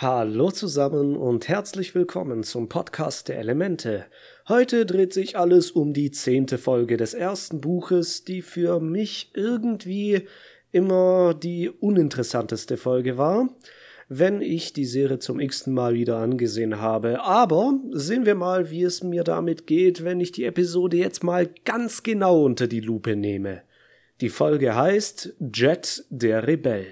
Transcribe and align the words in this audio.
Hallo 0.00 0.52
zusammen 0.52 1.16
und 1.16 1.48
herzlich 1.48 1.92
willkommen 1.92 2.44
zum 2.44 2.68
Podcast 2.68 3.26
der 3.26 3.40
Elemente. 3.40 4.04
Heute 4.48 4.86
dreht 4.86 5.12
sich 5.12 5.36
alles 5.36 5.72
um 5.72 5.92
die 5.92 6.12
zehnte 6.12 6.56
Folge 6.56 6.96
des 6.96 7.14
ersten 7.14 7.60
Buches, 7.60 8.22
die 8.22 8.42
für 8.42 8.78
mich 8.78 9.32
irgendwie 9.34 10.28
immer 10.70 11.34
die 11.34 11.68
uninteressanteste 11.68 12.76
Folge 12.76 13.18
war, 13.18 13.48
wenn 14.08 14.40
ich 14.40 14.72
die 14.72 14.84
Serie 14.84 15.18
zum 15.18 15.40
x-ten 15.40 15.74
Mal 15.74 15.94
wieder 15.94 16.18
angesehen 16.18 16.80
habe. 16.80 17.20
Aber 17.22 17.74
sehen 17.90 18.24
wir 18.24 18.36
mal, 18.36 18.70
wie 18.70 18.84
es 18.84 19.02
mir 19.02 19.24
damit 19.24 19.66
geht, 19.66 20.04
wenn 20.04 20.20
ich 20.20 20.30
die 20.30 20.44
Episode 20.44 20.96
jetzt 20.96 21.24
mal 21.24 21.50
ganz 21.64 22.04
genau 22.04 22.44
unter 22.44 22.68
die 22.68 22.78
Lupe 22.78 23.16
nehme. 23.16 23.62
Die 24.20 24.28
Folge 24.28 24.76
heißt 24.76 25.34
Jet 25.52 26.04
der 26.08 26.46
Rebell. 26.46 26.86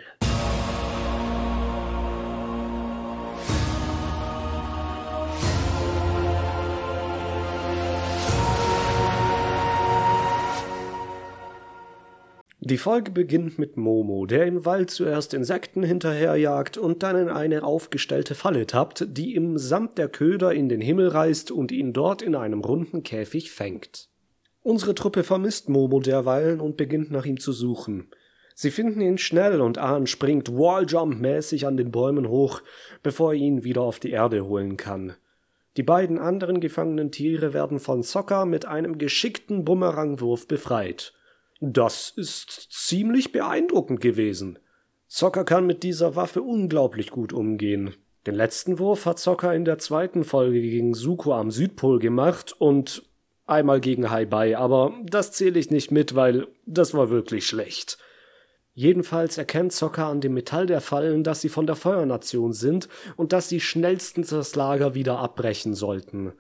Die 12.69 12.79
Folge 12.79 13.13
beginnt 13.13 13.61
mit 13.61 13.77
Momo, 13.77 14.27
der 14.27 14.45
im 14.45 14.65
Wald 14.65 14.91
zuerst 14.91 15.35
Insekten 15.35 15.85
hinterherjagt 15.85 16.77
und 16.77 17.05
dann 17.05 17.15
in 17.15 17.29
eine 17.29 17.63
aufgestellte 17.63 18.35
Falle 18.35 18.67
tappt, 18.67 19.07
die 19.09 19.37
ihm 19.37 19.57
samt 19.57 19.99
der 19.99 20.09
Köder 20.09 20.53
in 20.53 20.69
den 20.69 20.81
Himmel 20.81 21.07
reißt 21.07 21.53
und 21.53 21.71
ihn 21.71 21.93
dort 21.93 22.23
in 22.23 22.35
einem 22.35 22.63
runden 22.63 23.05
Käfig 23.05 23.53
fängt. 23.53 24.09
Unsere 24.65 24.97
Truppe 24.97 25.23
vermisst 25.23 25.69
Momo 25.69 26.01
derweilen 26.01 26.59
und 26.59 26.77
beginnt 26.77 27.13
nach 27.13 27.25
ihm 27.25 27.39
zu 27.39 27.53
suchen. 27.53 28.09
Sie 28.57 28.73
finden 28.73 29.01
ihn 29.01 29.19
schnell 29.19 29.61
und 29.61 29.79
Ahn 29.79 30.09
springt 30.09 30.49
Walljump-mäßig 30.49 31.69
an 31.69 31.77
den 31.77 31.93
Bäumen 31.93 32.29
hoch, 32.29 32.63
bevor 33.05 33.33
er 33.33 33.39
ihn 33.39 33.63
wieder 33.63 33.83
auf 33.83 34.01
die 34.01 34.11
Erde 34.11 34.45
holen 34.45 34.77
kann. 34.77 35.13
Die 35.77 35.85
beiden 35.85 36.19
anderen 36.19 36.59
gefangenen 36.59 37.13
Tiere 37.13 37.55
werden 37.55 37.79
von 37.79 38.03
Sokka 38.03 38.45
mit 38.45 38.67
einem 38.67 38.99
geschickten 38.99 39.65
Bumerangwurf 39.65 40.49
befreit. 40.49 41.13
Das 41.61 42.11
ist 42.11 42.69
ziemlich 42.71 43.33
beeindruckend 43.33 44.01
gewesen. 44.01 44.59
Zocker 45.09 45.45
kann 45.45 45.67
mit 45.67 45.83
dieser 45.83 46.17
Waffe 46.17 46.43
unglaublich 46.43 47.11
gut 47.11 47.33
umgehen. 47.33 47.95
Den 48.27 48.35
letzten 48.35 48.79
Wurf 48.79 49.07
hat 49.07 49.19
Zocker 49.19 49.55
in 49.55 49.65
der 49.65 49.79
zweiten 49.79 50.25
Folge 50.25 50.61
gegen 50.61 50.95
Suko 50.95 51.33
am 51.33 51.51
Südpol 51.51 52.01
gemacht 52.01 52.53
und 52.59 53.05
einmal 53.47 53.81
gegen 53.81 54.11
Haibai, 54.11 54.59
aber 54.59 54.95
das 55.05 55.33
zähle 55.33 55.59
ich 55.61 55.71
nicht 55.71 55.93
mit, 55.93 56.17
weil 56.17 56.49
das 56.67 56.93
war 56.93 57.09
wirklich 57.09 57.47
schlecht. 57.47 57.99
Jedenfalls 58.75 59.39
erkennt 59.39 59.73
Zocker 59.73 60.07
an 60.07 60.21
dem 60.21 60.35
Metall 60.35 60.67
der 60.67 60.83
Fallen, 60.83 61.25
dass 61.25 61.41
sie 61.41 61.49
von 61.49 61.67
der 61.67 61.77
Feuernation 61.77 62.53
sind 62.53 62.89
und 63.17 63.33
dass 63.33 63.49
sie 63.49 63.61
schnellstens 63.61 64.31
das 64.31 64.55
Lager 64.55 64.95
wieder 64.95 65.19
abbrechen 65.19 65.73
sollten. 65.73 66.33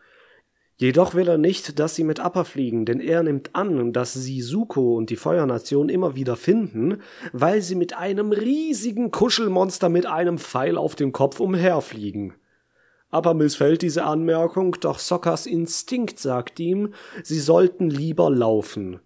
Jedoch 0.79 1.15
will 1.15 1.27
er 1.27 1.39
nicht, 1.39 1.79
dass 1.79 1.95
sie 1.95 2.05
mit 2.05 2.21
Appa 2.21 2.45
fliegen, 2.45 2.85
denn 2.85 3.01
er 3.01 3.23
nimmt 3.23 3.55
an, 3.55 3.95
dass 3.95 4.13
sie 4.13 4.43
Suko 4.43 4.97
und 4.97 5.09
die 5.09 5.17
Feuernation 5.17 5.89
immer 5.89 6.17
wieder 6.17 6.37
finden, 6.37 7.01
weil 7.33 7.63
sie 7.63 7.77
mit 7.77 7.97
einem 7.97 8.31
riesigen 8.31 9.11
Kuschelmonster 9.11 9.89
mit 9.89 10.05
einem 10.05 10.37
Pfeil 10.39 10.77
auf 10.77 10.95
dem 10.95 11.13
Kopf 11.13 11.41
umherfliegen. 11.41 12.35
Appa 13.11 13.33
missfällt 13.33 13.81
diese 13.81 14.05
Anmerkung, 14.05 14.77
doch 14.81 14.99
Sockers 14.99 15.47
Instinkt 15.47 16.19
sagt 16.19 16.61
ihm, 16.61 16.93
sie 17.23 17.41
sollten 17.41 17.89
lieber 17.89 18.29
laufen. 18.29 19.01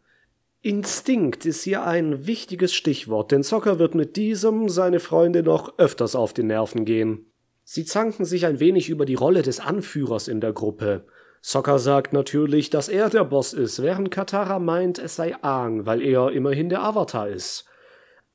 Instinkt 0.63 1.47
ist 1.47 1.63
hier 1.63 1.87
ein 1.87 2.27
wichtiges 2.27 2.75
Stichwort, 2.75 3.31
denn 3.31 3.45
Socker 3.45 3.79
wird 3.79 3.95
mit 3.95 4.17
diesem 4.17 4.69
seine 4.69 4.99
Freunde 4.99 5.45
noch 5.45 5.79
öfters 5.79 6.17
auf 6.17 6.33
die 6.33 6.43
Nerven 6.43 6.85
gehen. 6.85 7.27
Sie 7.63 7.85
zanken 7.85 8.25
sich 8.25 8.45
ein 8.47 8.59
wenig 8.59 8.89
über 8.89 9.07
die 9.07 9.15
Rolle 9.15 9.43
des 9.43 9.61
Anführers 9.61 10.27
in 10.27 10.41
der 10.41 10.53
Gruppe. 10.53 11.07
Sokka 11.43 11.79
sagt 11.79 12.13
natürlich, 12.13 12.69
dass 12.71 12.89
er 12.89 13.09
der 13.09 13.25
Boss 13.25 13.53
ist, 13.55 13.83
während 13.83 14.11
Katara 14.11 14.59
meint, 14.59 14.99
es 14.99 15.17
sei 15.17 15.35
Aang, 15.43 15.87
weil 15.87 16.03
er 16.03 16.33
immerhin 16.33 16.69
der 16.69 16.83
Avatar 16.83 17.29
ist. 17.29 17.65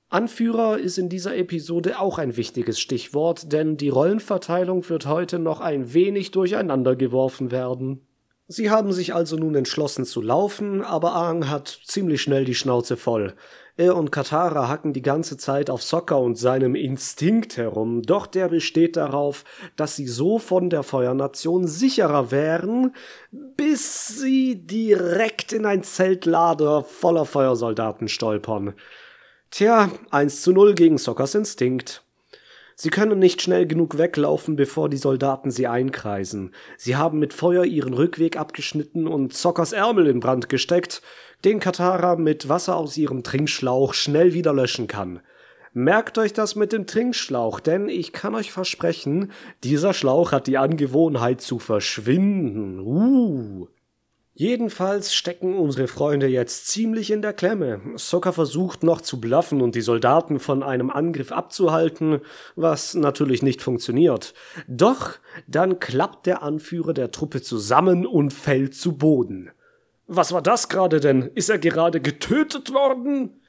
Anführer 0.09 0.79
ist 0.79 0.97
in 0.97 1.09
dieser 1.09 1.35
Episode 1.35 1.99
auch 1.99 2.17
ein 2.17 2.37
wichtiges 2.37 2.79
Stichwort, 2.79 3.51
denn 3.51 3.77
die 3.77 3.89
Rollenverteilung 3.89 4.87
wird 4.89 5.07
heute 5.07 5.39
noch 5.39 5.61
ein 5.61 5.93
wenig 5.93 6.31
durcheinander 6.31 6.95
geworfen 6.95 7.51
werden. 7.51 8.07
Sie 8.47 8.69
haben 8.69 8.93
sich 8.93 9.15
also 9.15 9.37
nun 9.37 9.55
entschlossen 9.55 10.05
zu 10.05 10.21
laufen, 10.21 10.83
aber 10.83 11.15
Aang 11.15 11.49
hat 11.49 11.79
ziemlich 11.85 12.21
schnell 12.21 12.45
die 12.45 12.53
Schnauze 12.53 12.95
voll. 12.95 13.33
Er 13.75 13.97
und 13.97 14.11
Katara 14.11 14.69
hacken 14.69 14.93
die 14.93 15.01
ganze 15.01 15.35
Zeit 15.35 15.71
auf 15.71 15.81
Sokka 15.81 16.15
und 16.15 16.37
seinem 16.37 16.75
Instinkt 16.75 17.57
herum, 17.57 18.03
doch 18.03 18.27
der 18.27 18.47
besteht 18.47 18.97
darauf, 18.97 19.45
dass 19.75 19.95
sie 19.95 20.07
so 20.07 20.37
von 20.37 20.69
der 20.69 20.83
Feuernation 20.83 21.67
sicherer 21.67 22.29
wären, 22.29 22.95
bis 23.31 24.07
sie 24.19 24.55
direkt 24.55 25.51
in 25.51 25.65
ein 25.65 25.83
Zeltlader 25.83 26.83
voller 26.83 27.25
Feuersoldaten 27.25 28.07
stolpern. 28.07 28.75
Tja, 29.49 29.89
1 30.11 30.43
zu 30.43 30.51
0 30.51 30.75
gegen 30.75 30.99
Sockers 30.99 31.33
Instinkt. 31.33 32.04
Sie 32.77 32.89
können 32.89 33.19
nicht 33.19 33.41
schnell 33.41 33.65
genug 33.65 33.97
weglaufen, 33.97 34.57
bevor 34.57 34.89
die 34.89 34.97
Soldaten 34.97 35.49
sie 35.49 35.65
einkreisen. 35.65 36.51
Sie 36.77 36.97
haben 36.97 37.19
mit 37.19 37.31
Feuer 37.31 37.63
ihren 37.63 37.93
Rückweg 37.93 38.37
abgeschnitten 38.37 39.07
und 39.07 39.33
Zockers 39.33 39.71
Ärmel 39.71 40.07
in 40.07 40.19
Brand 40.19 40.49
gesteckt, 40.49 41.01
den 41.45 41.61
Katara 41.61 42.17
mit 42.17 42.49
Wasser 42.49 42.75
aus 42.75 42.97
ihrem 42.97 43.23
Trinkschlauch 43.23 43.93
schnell 43.93 44.33
wieder 44.33 44.53
löschen 44.53 44.87
kann. 44.87 45.21
Merkt 45.71 46.17
euch 46.17 46.33
das 46.33 46.55
mit 46.55 46.73
dem 46.73 46.85
Trinkschlauch, 46.85 47.61
denn 47.61 47.87
ich 47.87 48.11
kann 48.11 48.35
euch 48.35 48.51
versprechen, 48.51 49.31
dieser 49.63 49.93
Schlauch 49.93 50.33
hat 50.33 50.47
die 50.47 50.57
Angewohnheit 50.57 51.41
zu 51.41 51.59
verschwinden. 51.59 52.79
Uh. 52.79 53.67
Jedenfalls 54.37 55.15
stecken 55.15 55.57
unsere 55.57 55.87
Freunde 55.87 56.27
jetzt 56.27 56.67
ziemlich 56.67 57.09
in 57.09 57.21
der 57.21 57.31
Klemme. 57.31 57.79
Sokka 57.95 58.33
versucht 58.33 58.83
noch 58.83 58.99
zu 58.99 59.21
bluffen 59.21 59.61
und 59.61 59.75
die 59.75 59.81
Soldaten 59.81 60.41
von 60.41 60.61
einem 60.61 60.89
Angriff 60.89 61.31
abzuhalten, 61.31 62.19
was 62.57 62.95
natürlich 62.95 63.43
nicht 63.43 63.61
funktioniert. 63.61 64.33
Doch 64.67 65.11
dann 65.47 65.79
klappt 65.79 66.25
der 66.25 66.43
Anführer 66.43 66.93
der 66.93 67.11
Truppe 67.11 67.41
zusammen 67.41 68.05
und 68.05 68.33
fällt 68.33 68.75
zu 68.75 68.97
Boden. 68.97 69.51
Was 70.05 70.33
war 70.33 70.41
das 70.41 70.67
gerade 70.67 70.99
denn? 70.99 71.31
Ist 71.33 71.49
er 71.49 71.57
gerade 71.57 72.01
getötet 72.01 72.73
worden? 72.73 73.39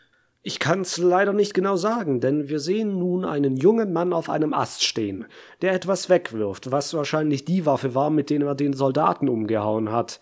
Ich 0.42 0.60
kann's 0.60 0.98
leider 0.98 1.32
nicht 1.32 1.52
genau 1.52 1.74
sagen, 1.74 2.20
denn 2.20 2.48
wir 2.48 2.60
sehen 2.60 2.96
nun 3.00 3.24
einen 3.24 3.56
jungen 3.56 3.92
Mann 3.92 4.12
auf 4.12 4.30
einem 4.30 4.54
Ast 4.54 4.84
stehen, 4.84 5.26
der 5.62 5.72
etwas 5.72 6.08
wegwirft, 6.08 6.70
was 6.70 6.94
wahrscheinlich 6.94 7.44
die 7.44 7.66
Waffe 7.66 7.96
war, 7.96 8.10
mit 8.10 8.30
der 8.30 8.42
er 8.42 8.54
den 8.54 8.72
Soldaten 8.72 9.28
umgehauen 9.28 9.90
hat. 9.90 10.20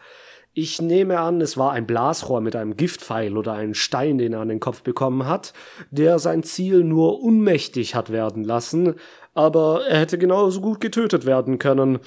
Ich 0.56 0.80
nehme 0.80 1.18
an, 1.18 1.40
es 1.40 1.56
war 1.56 1.72
ein 1.72 1.84
Blasrohr 1.84 2.40
mit 2.40 2.54
einem 2.54 2.76
Giftpfeil 2.76 3.36
oder 3.36 3.54
ein 3.54 3.74
Stein, 3.74 4.18
den 4.18 4.34
er 4.34 4.40
an 4.40 4.48
den 4.48 4.60
Kopf 4.60 4.82
bekommen 4.82 5.26
hat, 5.26 5.52
der 5.90 6.20
sein 6.20 6.44
Ziel 6.44 6.84
nur 6.84 7.20
unmächtig 7.20 7.96
hat 7.96 8.12
werden 8.12 8.44
lassen, 8.44 8.94
aber 9.34 9.84
er 9.88 9.98
hätte 9.98 10.16
genauso 10.16 10.60
gut 10.60 10.80
getötet 10.80 11.26
werden 11.26 11.58
können. 11.58 11.98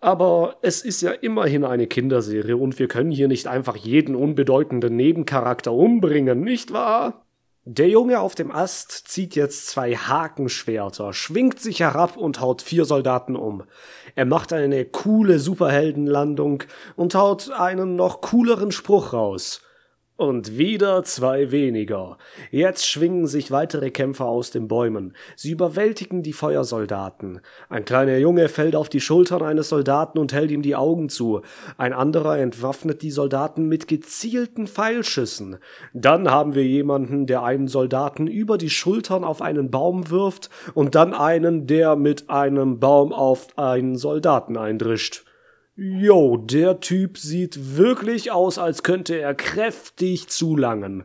Aber 0.00 0.56
es 0.62 0.82
ist 0.82 1.00
ja 1.00 1.12
immerhin 1.12 1.64
eine 1.64 1.86
Kinderserie 1.86 2.56
und 2.56 2.76
wir 2.80 2.88
können 2.88 3.12
hier 3.12 3.28
nicht 3.28 3.46
einfach 3.46 3.76
jeden 3.76 4.16
unbedeutenden 4.16 4.96
Nebencharakter 4.96 5.72
umbringen, 5.72 6.40
nicht 6.40 6.72
wahr? 6.72 7.21
Der 7.64 7.88
Junge 7.88 8.18
auf 8.18 8.34
dem 8.34 8.50
Ast 8.50 8.90
zieht 8.90 9.36
jetzt 9.36 9.68
zwei 9.68 9.94
Hakenschwerter, 9.94 11.12
schwingt 11.12 11.60
sich 11.60 11.78
herab 11.78 12.16
und 12.16 12.40
haut 12.40 12.60
vier 12.60 12.84
Soldaten 12.84 13.36
um. 13.36 13.62
Er 14.16 14.24
macht 14.24 14.52
eine 14.52 14.84
coole 14.84 15.38
Superheldenlandung 15.38 16.64
und 16.96 17.14
haut 17.14 17.52
einen 17.52 17.94
noch 17.94 18.20
cooleren 18.20 18.72
Spruch 18.72 19.12
raus. 19.12 19.60
Und 20.16 20.58
wieder 20.58 21.02
zwei 21.04 21.50
weniger. 21.50 22.18
Jetzt 22.50 22.86
schwingen 22.86 23.26
sich 23.26 23.50
weitere 23.50 23.90
Kämpfer 23.90 24.26
aus 24.26 24.50
den 24.50 24.68
Bäumen. 24.68 25.14
Sie 25.36 25.52
überwältigen 25.52 26.22
die 26.22 26.34
Feuersoldaten. 26.34 27.40
Ein 27.70 27.86
kleiner 27.86 28.18
Junge 28.18 28.50
fällt 28.50 28.76
auf 28.76 28.90
die 28.90 29.00
Schultern 29.00 29.42
eines 29.42 29.70
Soldaten 29.70 30.18
und 30.18 30.34
hält 30.34 30.50
ihm 30.50 30.60
die 30.60 30.76
Augen 30.76 31.08
zu. 31.08 31.40
Ein 31.78 31.94
anderer 31.94 32.38
entwaffnet 32.38 33.00
die 33.00 33.10
Soldaten 33.10 33.68
mit 33.68 33.88
gezielten 33.88 34.66
Pfeilschüssen. 34.66 35.56
Dann 35.94 36.30
haben 36.30 36.54
wir 36.54 36.64
jemanden, 36.64 37.26
der 37.26 37.42
einen 37.42 37.66
Soldaten 37.66 38.26
über 38.26 38.58
die 38.58 38.70
Schultern 38.70 39.24
auf 39.24 39.40
einen 39.40 39.70
Baum 39.70 40.10
wirft 40.10 40.50
und 40.74 40.94
dann 40.94 41.14
einen, 41.14 41.66
der 41.66 41.96
mit 41.96 42.28
einem 42.28 42.80
Baum 42.80 43.14
auf 43.14 43.48
einen 43.56 43.96
Soldaten 43.96 44.58
eindrischt. 44.58 45.24
Jo, 45.74 46.36
der 46.36 46.80
Typ 46.80 47.16
sieht 47.16 47.76
wirklich 47.76 48.30
aus, 48.30 48.58
als 48.58 48.82
könnte 48.82 49.18
er 49.18 49.34
kräftig 49.34 50.28
zulangen. 50.28 51.04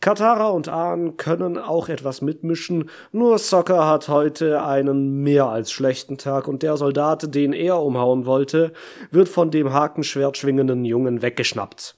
Katara 0.00 0.48
und 0.48 0.68
Ahn 0.68 1.16
können 1.16 1.56
auch 1.56 1.88
etwas 1.88 2.20
mitmischen, 2.20 2.90
nur 3.12 3.38
Sokka 3.38 3.88
hat 3.88 4.08
heute 4.08 4.62
einen 4.62 5.22
mehr 5.22 5.46
als 5.46 5.70
schlechten 5.72 6.18
Tag 6.18 6.48
und 6.48 6.62
der 6.62 6.76
Soldat, 6.76 7.34
den 7.34 7.52
er 7.52 7.80
umhauen 7.80 8.26
wollte, 8.26 8.72
wird 9.10 9.28
von 9.28 9.50
dem 9.50 9.72
Hakenschwert 9.72 10.36
schwingenden 10.36 10.84
Jungen 10.84 11.22
weggeschnappt. 11.22 11.94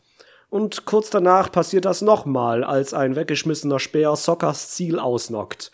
Und 0.50 0.84
kurz 0.84 1.10
danach 1.10 1.50
passiert 1.50 1.84
das 1.84 2.02
nochmal, 2.02 2.64
als 2.64 2.94
ein 2.94 3.16
weggeschmissener 3.16 3.78
Speer 3.78 4.14
Sokkas 4.14 4.70
Ziel 4.70 4.98
ausnockt. 4.98 5.72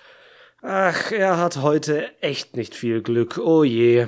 Ach, 0.62 1.12
er 1.12 1.38
hat 1.38 1.58
heute 1.58 2.10
echt 2.22 2.56
nicht 2.56 2.74
viel 2.74 3.02
Glück, 3.02 3.38
oh 3.38 3.64
je. 3.64 4.06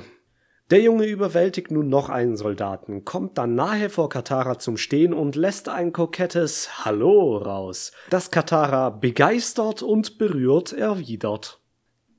Der 0.69 0.81
Junge 0.81 1.05
überwältigt 1.05 1.71
nun 1.71 1.87
noch 1.87 2.09
einen 2.09 2.35
Soldaten, 2.35 3.05
kommt 3.05 3.37
dann 3.37 3.55
nahe 3.55 3.89
vor 3.89 4.09
Katara 4.09 4.59
zum 4.59 4.75
Stehen 4.75 5.13
und 5.13 5.37
lässt 5.37 5.69
ein 5.69 5.93
kokettes 5.93 6.83
Hallo 6.83 7.37
raus, 7.37 7.93
das 8.09 8.31
Katara 8.31 8.89
begeistert 8.89 9.81
und 9.81 10.17
berührt 10.17 10.73
erwidert. 10.73 11.61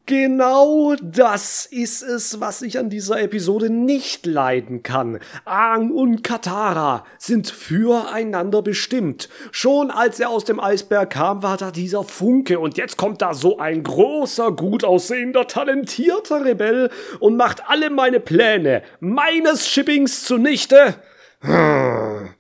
Genau 0.09 0.95
das 1.03 1.67
ist 1.67 2.01
es, 2.01 2.41
was 2.41 2.63
ich 2.63 2.79
an 2.79 2.89
dieser 2.89 3.21
Episode 3.21 3.69
nicht 3.69 4.25
leiden 4.25 4.83
kann. 4.83 5.19
Aang 5.45 5.91
und 5.91 6.25
Katara 6.25 7.05
sind 7.19 7.51
füreinander 7.51 8.63
bestimmt. 8.63 9.29
Schon 9.53 9.91
als 9.91 10.19
er 10.19 10.31
aus 10.31 10.47
dem 10.47 10.61
Eisberg 10.61 11.11
kam, 11.11 11.43
war 11.43 11.59
da 11.59 11.71
dieser 11.71 12.05
Funke 12.05 12.59
und 12.59 12.79
jetzt 12.79 12.97
kommt 12.97 13.21
da 13.21 13.35
so 13.35 13.59
ein 13.59 13.83
großer, 13.83 14.53
gut 14.53 14.83
aussehender, 14.83 15.47
talentierter 15.47 16.43
Rebell 16.43 16.89
und 17.21 17.37
macht 17.37 17.69
alle 17.69 17.91
meine 17.91 18.19
Pläne 18.19 18.85
meines 19.01 19.69
Shippings 19.69 20.25
zunichte. 20.25 20.95
Hm. 21.41 22.31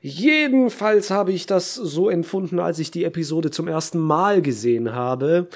Jedenfalls 0.00 1.10
habe 1.10 1.32
ich 1.32 1.46
das 1.46 1.74
so 1.74 2.10
empfunden, 2.10 2.60
als 2.60 2.78
ich 2.78 2.90
die 2.90 3.04
Episode 3.04 3.50
zum 3.50 3.68
ersten 3.68 3.98
Mal 3.98 4.42
gesehen 4.42 4.92
habe. 4.92 5.48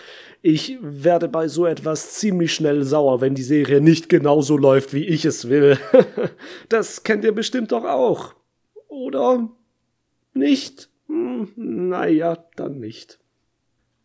Ich 0.43 0.79
werde 0.81 1.29
bei 1.29 1.49
so 1.49 1.67
etwas 1.67 2.15
ziemlich 2.15 2.55
schnell 2.55 2.83
sauer, 2.83 3.21
wenn 3.21 3.35
die 3.35 3.43
Serie 3.43 3.81
nicht 3.81 4.09
genauso 4.09 4.57
läuft, 4.57 4.95
wie 4.95 5.07
ich 5.07 5.25
es 5.25 5.49
will. 5.49 5.79
das 6.69 7.03
kennt 7.03 7.25
ihr 7.25 7.33
bestimmt 7.33 7.73
doch 7.73 7.85
auch. 7.85 8.35
Oder 8.89 9.51
nicht? 10.33 10.89
Hm, 11.07 11.53
naja, 11.57 12.45
dann 12.57 12.81
nicht. 12.81 13.19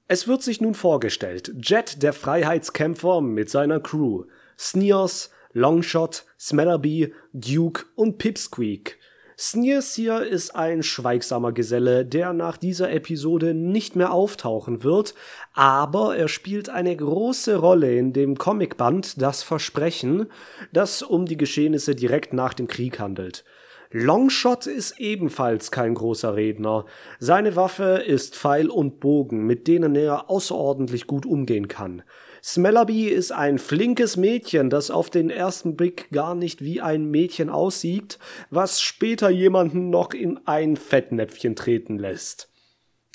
Es 0.07 0.27
wird 0.27 0.43
sich 0.43 0.61
nun 0.61 0.75
vorgestellt, 0.75 1.53
Jet, 1.63 2.03
der 2.03 2.13
Freiheitskämpfer 2.13 3.21
mit 3.21 3.49
seiner 3.49 3.79
Crew, 3.79 4.25
Sneers, 4.59 5.31
Longshot, 5.53 6.25
Smellerby, 6.39 7.13
Duke 7.33 7.85
und 7.95 8.17
Pipsqueak– 8.17 8.99
Sneerseer 9.37 10.25
ist 10.25 10.55
ein 10.55 10.81
schweigsamer 10.81 11.51
Geselle, 11.51 12.05
der 12.05 12.31
nach 12.31 12.55
dieser 12.55 12.91
Episode 12.91 13.53
nicht 13.53 13.97
mehr 13.97 14.13
auftauchen 14.13 14.83
wird, 14.83 15.13
aber 15.53 16.15
er 16.15 16.29
spielt 16.29 16.69
eine 16.69 16.95
große 16.95 17.57
Rolle 17.57 17.97
in 17.97 18.13
dem 18.13 18.37
Comicband 18.37 19.21
Das 19.21 19.43
Versprechen, 19.43 20.27
das 20.71 21.01
um 21.01 21.25
die 21.25 21.37
Geschehnisse 21.37 21.95
direkt 21.95 22.31
nach 22.31 22.53
dem 22.53 22.67
Krieg 22.67 22.99
handelt. 22.99 23.43
Longshot 23.91 24.67
ist 24.67 24.99
ebenfalls 24.99 25.69
kein 25.69 25.95
großer 25.95 26.35
Redner. 26.35 26.85
Seine 27.19 27.55
Waffe 27.55 28.03
ist 28.05 28.35
Pfeil 28.35 28.69
und 28.69 28.99
Bogen, 28.99 29.45
mit 29.45 29.67
denen 29.67 29.95
er 29.95 30.29
außerordentlich 30.29 31.07
gut 31.07 31.25
umgehen 31.25 31.67
kann. 31.67 32.03
Smellerby 32.47 33.07
ist 33.07 33.31
ein 33.31 33.57
flinkes 33.57 34.17
Mädchen, 34.17 34.69
das 34.69 34.91
auf 34.91 35.09
den 35.09 35.31
ersten 35.31 35.75
Blick 35.75 36.11
gar 36.11 36.35
nicht 36.35 36.63
wie 36.63 36.79
ein 36.79 37.09
Mädchen 37.09 37.49
aussieht, 37.49 38.19
was 38.51 38.81
später 38.81 39.31
jemanden 39.31 39.89
noch 39.89 40.13
in 40.13 40.39
ein 40.45 40.77
Fettnäpfchen 40.77 41.55
treten 41.55 41.97
lässt. 41.97 42.51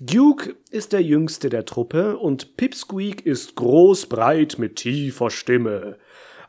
Duke 0.02 0.56
ist 0.72 0.92
der 0.92 1.02
jüngste 1.02 1.48
der 1.48 1.64
Truppe 1.64 2.18
und 2.18 2.56
Pipsqueak 2.56 3.24
ist 3.24 3.54
groß, 3.54 4.06
breit 4.06 4.56
mit 4.58 4.74
tiefer 4.74 5.30
Stimme. 5.30 5.96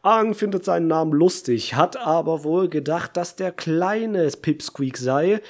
Aang 0.02 0.34
findet 0.34 0.66
seinen 0.66 0.88
Namen 0.88 1.14
lustig, 1.14 1.76
hat 1.76 1.98
aber 1.98 2.44
wohl 2.44 2.68
gedacht, 2.68 3.16
dass 3.16 3.36
der 3.36 3.52
kleine 3.52 4.28
Pipsqueak 4.28 4.98
sei, 4.98 5.42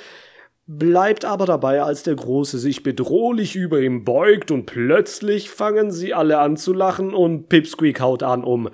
bleibt 0.67 1.25
aber 1.25 1.45
dabei, 1.45 1.81
als 1.81 2.03
der 2.03 2.15
Große 2.15 2.57
sich 2.57 2.83
bedrohlich 2.83 3.55
über 3.55 3.79
ihm 3.81 4.03
beugt 4.03 4.51
und 4.51 4.65
plötzlich 4.65 5.49
fangen 5.49 5.91
sie 5.91 6.13
alle 6.13 6.39
an 6.39 6.57
zu 6.57 6.73
lachen 6.73 7.13
und 7.13 7.49
Pipsqueak 7.49 7.99
haut 7.99 8.23
an 8.23 8.43
um. 8.43 8.69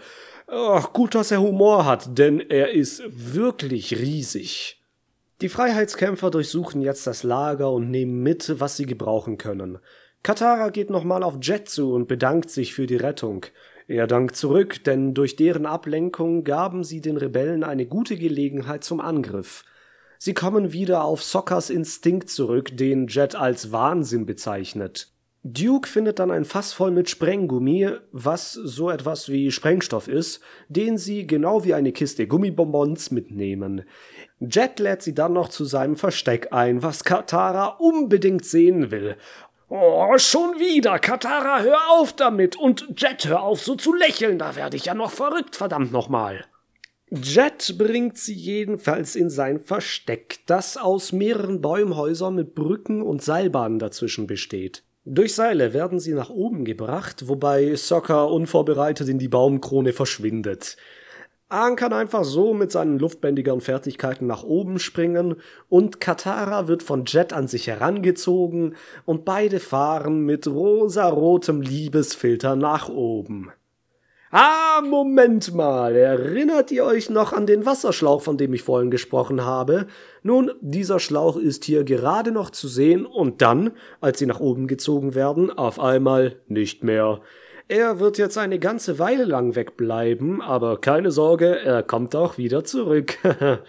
Ach, 0.48 0.94
gut, 0.94 1.16
dass 1.16 1.32
er 1.32 1.42
Humor 1.42 1.86
hat, 1.86 2.18
denn 2.18 2.40
er 2.40 2.72
ist 2.72 3.04
wirklich 3.08 4.00
riesig. 4.00 4.82
Die 5.42 5.50
Freiheitskämpfer 5.50 6.32
durchsuchen 6.32 6.82
jetzt 6.82 7.06
das 7.06 7.24
Lager 7.24 7.72
und 7.72 7.92
nehmen 7.92 8.24
mit, 8.24 8.60
was 8.60 8.78
sie 8.78 8.86
gebrauchen 8.86 9.38
können. 9.38 9.78
Katara 10.24 10.70
geht 10.70 10.90
nochmal 10.90 11.22
auf 11.22 11.38
Jet 11.42 11.70
zu 11.70 11.94
und 11.94 12.08
bedankt 12.08 12.50
sich 12.50 12.74
für 12.74 12.88
die 12.88 12.96
Rettung. 12.96 13.46
Er 13.88 14.08
dankt 14.08 14.36
zurück, 14.36 14.84
denn 14.84 15.14
durch 15.14 15.36
deren 15.36 15.66
Ablenkung 15.66 16.44
gaben 16.44 16.84
sie 16.84 17.02
den 17.02 17.18
Rebellen 17.18 17.64
eine 17.64 17.86
gute 17.86 18.18
Gelegenheit 18.18 18.84
zum 18.84 19.00
Angriff. 19.00 19.64
Sie 20.20 20.34
kommen 20.34 20.74
wieder 20.74 21.04
auf 21.04 21.24
Sockers 21.24 21.70
Instinkt 21.70 22.30
zurück, 22.30 22.76
den 22.76 23.08
Jet 23.08 23.36
als 23.36 23.72
Wahnsinn 23.72 24.26
bezeichnet. 24.26 25.12
Duke 25.44 25.88
findet 25.88 26.20
dann 26.20 26.32
ein 26.32 26.44
Fass 26.44 26.74
voll 26.74 26.92
mit 26.92 27.10
Sprenggummi, 27.10 27.90
was 28.12 28.52
so 28.52 28.90
etwas 28.90 29.30
wie 29.30 29.52
Sprengstoff 29.52 30.08
ist, 30.08 30.42
den 30.68 30.98
sie 30.98 31.26
genau 31.26 31.64
wie 31.64 31.74
eine 31.74 31.94
Kiste 31.94 32.28
Gummibonbons 32.28 33.12
mitnehmen. 33.12 33.84
Jet 34.40 34.80
lädt 34.80 35.04
sie 35.04 35.14
dann 35.14 35.34
noch 35.34 35.50
zu 35.50 35.64
seinem 35.64 35.96
Versteck 35.96 36.50
ein, 36.52 36.84
was 36.84 37.04
Katara 37.04 37.78
unbedingt 37.80 38.46
sehen 38.46 38.92
will. 38.92 39.16
Oh, 39.70 40.18
schon 40.18 40.60
wieder. 40.60 41.00
Katara, 41.00 41.62
hör 41.62 41.92
auf 41.92 42.14
damit. 42.14 42.56
Und 42.56 42.88
Jet, 42.98 43.28
hör 43.28 43.42
auf 43.42 43.62
so 43.62 43.76
zu 43.76 43.94
lächeln. 43.94 44.40
Da 44.40 44.56
werde 44.56 44.78
ich 44.78 44.86
ja 44.86 44.94
noch 44.94 45.12
verrückt, 45.12 45.56
verdammt 45.56 45.92
nochmal. 45.92 46.46
Jet 47.10 47.76
bringt 47.78 48.18
sie 48.18 48.34
jedenfalls 48.34 49.16
in 49.16 49.30
sein 49.30 49.60
Versteck, 49.60 50.40
das 50.46 50.76
aus 50.76 51.14
mehreren 51.14 51.62
Bäumhäusern 51.62 52.36
mit 52.36 52.54
Brücken 52.54 53.02
und 53.02 53.24
Seilbahnen 53.24 53.80
dazwischen 53.80 54.28
besteht. 54.28 54.84
Durch 55.06 55.34
Seile 55.34 55.74
werden 55.74 56.02
sie 56.02 56.14
nach 56.14 56.30
oben 56.30 56.66
gebracht, 56.66 57.30
wobei 57.30 57.74
Soccer 57.78 58.30
unvorbereitet 58.30 59.08
in 59.08 59.20
die 59.20 59.30
Baumkrone 59.30 59.94
verschwindet. 59.94 60.76
Aang 61.48 61.78
kann 61.78 61.94
einfach 61.94 62.26
so 62.26 62.54
mit 62.54 62.74
seinen 62.74 63.00
luftbändigeren 63.00 63.62
Fertigkeiten 63.62 64.28
nach 64.28 64.44
oben 64.44 64.78
springen 64.78 65.36
und 65.70 66.02
Katara 66.02 66.68
wird 66.68 66.84
von 66.84 67.06
Jet 67.06 67.32
an 67.32 67.48
sich 67.48 67.68
herangezogen 67.68 68.76
und 69.06 69.24
beide 69.24 69.62
fahren 69.62 70.26
mit 70.26 70.46
rosarotem 70.46 71.62
Liebesfilter 71.62 72.58
nach 72.58 72.90
oben. 72.90 73.54
Ah, 74.30 74.82
Moment 74.84 75.54
mal. 75.54 75.96
Erinnert 75.96 76.72
ihr 76.72 76.84
euch 76.84 77.10
noch 77.10 77.32
an 77.32 77.46
den 77.46 77.66
Wasserschlauch, 77.66 78.22
von 78.22 78.38
dem 78.38 78.54
ich 78.54 78.62
vorhin 78.62 78.92
gesprochen 78.92 79.46
habe? 79.46 79.88
Nun, 80.22 80.52
dieser 80.60 81.00
Schlauch 81.00 81.38
ist 81.38 81.64
hier 81.64 81.86
gerade 81.86 82.32
noch 82.32 82.50
zu 82.50 82.68
sehen 82.68 83.06
und 83.06 83.42
dann, 83.42 83.72
als 84.02 84.20
sie 84.20 84.26
nach 84.26 84.42
oben 84.42 84.68
gezogen 84.68 85.16
werden, 85.16 85.50
auf 85.50 85.80
einmal 85.80 86.36
nicht 86.48 86.84
mehr. 86.84 87.22
Er 87.70 88.02
wird 88.02 88.18
jetzt 88.18 88.38
eine 88.38 88.60
ganze 88.60 89.00
Weile 89.00 89.24
lang 89.24 89.56
wegbleiben, 89.56 90.42
aber 90.42 90.82
keine 90.82 91.12
Sorge, 91.12 91.60
er 91.60 91.82
kommt 91.84 92.14
auch 92.14 92.38
wieder 92.38 92.66
zurück. 92.66 93.18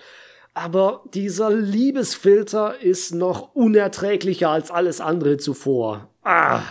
aber 0.55 1.05
dieser 1.15 1.51
Liebesfilter 1.51 2.81
ist 2.81 3.15
noch 3.15 3.55
unerträglicher 3.55 4.51
als 4.51 4.73
alles 4.73 5.01
andere 5.01 5.37
zuvor. 5.37 6.09
Ah! 6.25 6.63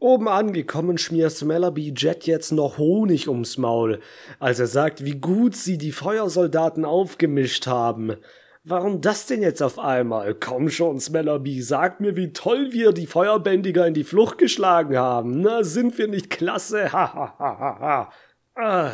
Oben 0.00 0.28
angekommen 0.28 0.96
schmiert 0.96 1.32
Smellerby 1.32 1.92
Jet 1.96 2.24
jetzt 2.26 2.52
noch 2.52 2.78
Honig 2.78 3.28
ums 3.28 3.58
Maul, 3.58 3.98
als 4.38 4.60
er 4.60 4.68
sagt, 4.68 5.04
wie 5.04 5.16
gut 5.16 5.56
sie 5.56 5.76
die 5.76 5.90
Feuersoldaten 5.90 6.84
aufgemischt 6.84 7.66
haben. 7.66 8.14
Warum 8.62 9.00
das 9.00 9.26
denn 9.26 9.42
jetzt 9.42 9.60
auf 9.60 9.80
einmal? 9.80 10.36
Komm 10.36 10.70
schon, 10.70 11.00
Smellerby, 11.00 11.62
sag 11.62 12.00
mir, 12.00 12.14
wie 12.14 12.32
toll 12.32 12.68
wir 12.70 12.92
die 12.92 13.08
Feuerbändiger 13.08 13.88
in 13.88 13.94
die 13.94 14.04
Flucht 14.04 14.38
geschlagen 14.38 14.96
haben. 14.96 15.40
Na, 15.40 15.64
sind 15.64 15.98
wir 15.98 16.06
nicht 16.06 16.30
klasse? 16.30 16.92
Ha, 16.92 17.14
ha, 17.14 17.34
ha, 17.36 17.58
ha, 17.58 17.80
ha. 17.80 18.12
Ah. 18.54 18.92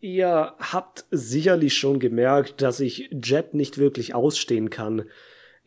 Ihr 0.00 0.54
habt 0.60 1.04
sicherlich 1.10 1.76
schon 1.76 1.98
gemerkt, 1.98 2.62
dass 2.62 2.80
ich 2.80 3.10
Jet 3.22 3.52
nicht 3.52 3.76
wirklich 3.76 4.14
ausstehen 4.14 4.70
kann. 4.70 5.04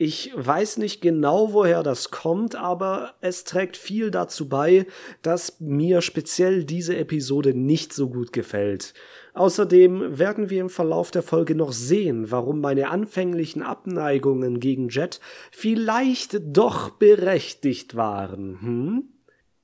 Ich 0.01 0.31
weiß 0.33 0.77
nicht 0.77 1.01
genau, 1.01 1.51
woher 1.51 1.83
das 1.83 2.09
kommt, 2.09 2.55
aber 2.55 3.15
es 3.19 3.43
trägt 3.43 3.75
viel 3.75 4.11
dazu 4.11 4.47
bei, 4.47 4.85
dass 5.23 5.59
mir 5.59 5.99
speziell 5.99 6.63
diese 6.63 6.95
Episode 6.95 7.53
nicht 7.53 7.91
so 7.91 8.09
gut 8.09 8.31
gefällt. 8.31 8.93
Außerdem 9.33 10.17
werden 10.17 10.49
wir 10.49 10.61
im 10.61 10.69
Verlauf 10.69 11.11
der 11.11 11.21
Folge 11.21 11.53
noch 11.53 11.73
sehen, 11.73 12.31
warum 12.31 12.61
meine 12.61 12.89
anfänglichen 12.91 13.61
Abneigungen 13.61 14.61
gegen 14.61 14.87
Jet 14.87 15.19
vielleicht 15.51 16.39
doch 16.43 16.91
berechtigt 16.91 17.97
waren. 17.97 18.61
Hm? 18.61 19.03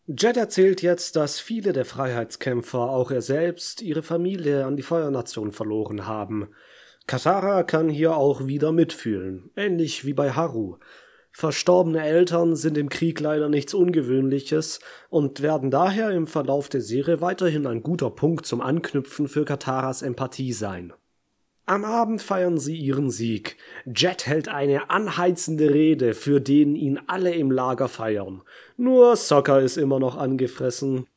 Jet 0.05 0.35
erzählt 0.35 0.81
jetzt, 0.81 1.15
dass 1.15 1.39
viele 1.39 1.71
der 1.71 1.85
Freiheitskämpfer, 1.85 2.79
auch 2.79 3.09
er 3.09 3.21
selbst, 3.21 3.81
ihre 3.81 4.03
Familie 4.03 4.65
an 4.65 4.75
die 4.75 4.83
Feuernation 4.83 5.53
verloren 5.53 6.07
haben. 6.07 6.49
Katara 7.07 7.63
kann 7.63 7.89
hier 7.89 8.17
auch 8.17 8.47
wieder 8.47 8.71
mitfühlen, 8.71 9.51
ähnlich 9.55 10.05
wie 10.05 10.13
bei 10.13 10.31
Haru. 10.31 10.77
Verstorbene 11.31 12.01
Eltern 12.03 12.55
sind 12.55 12.77
im 12.77 12.89
Krieg 12.89 13.19
leider 13.19 13.49
nichts 13.49 13.73
Ungewöhnliches 13.73 14.79
und 15.09 15.41
werden 15.41 15.69
daher 15.69 16.11
im 16.11 16.27
Verlauf 16.27 16.69
der 16.69 16.81
Serie 16.81 17.21
weiterhin 17.21 17.67
ein 17.67 17.83
guter 17.83 18.09
Punkt 18.09 18.45
zum 18.45 18.61
Anknüpfen 18.61 19.27
für 19.27 19.45
Kataras 19.45 20.01
Empathie 20.01 20.53
sein. 20.53 20.93
Am 21.67 21.83
Abend 21.83 22.21
feiern 22.21 22.57
sie 22.57 22.77
ihren 22.77 23.09
Sieg. 23.09 23.57
Jet 23.85 24.27
hält 24.27 24.47
eine 24.47 24.89
anheizende 24.89 25.73
Rede, 25.73 26.13
für 26.13 26.39
den 26.39 26.75
ihn 26.75 26.99
alle 27.07 27.33
im 27.33 27.51
Lager 27.51 27.87
feiern. 27.87 28.43
Nur 28.77 29.15
Sokka 29.15 29.59
ist 29.59 29.77
immer 29.77 29.99
noch 29.99 30.15
angefressen. 30.15 31.07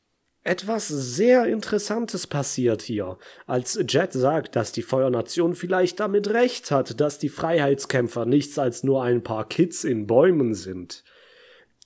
Etwas 0.43 0.87
sehr 0.87 1.47
Interessantes 1.47 2.25
passiert 2.25 2.81
hier, 2.81 3.17
als 3.45 3.77
Jet 3.87 4.13
sagt, 4.13 4.55
dass 4.55 4.71
die 4.71 4.83
Feuernation 4.83 5.53
vielleicht 5.53 5.99
damit 5.99 6.29
recht 6.29 6.71
hat, 6.71 7.01
dass 7.01 7.19
die 7.19 7.27
Freiheitskämpfer 7.27 8.25
nichts 8.25 8.57
als 8.57 8.83
nur 8.83 9.03
ein 9.03 9.21
paar 9.21 9.47
Kids 9.47 9.83
in 9.83 10.07
Bäumen 10.07 10.53
sind. 10.55 11.03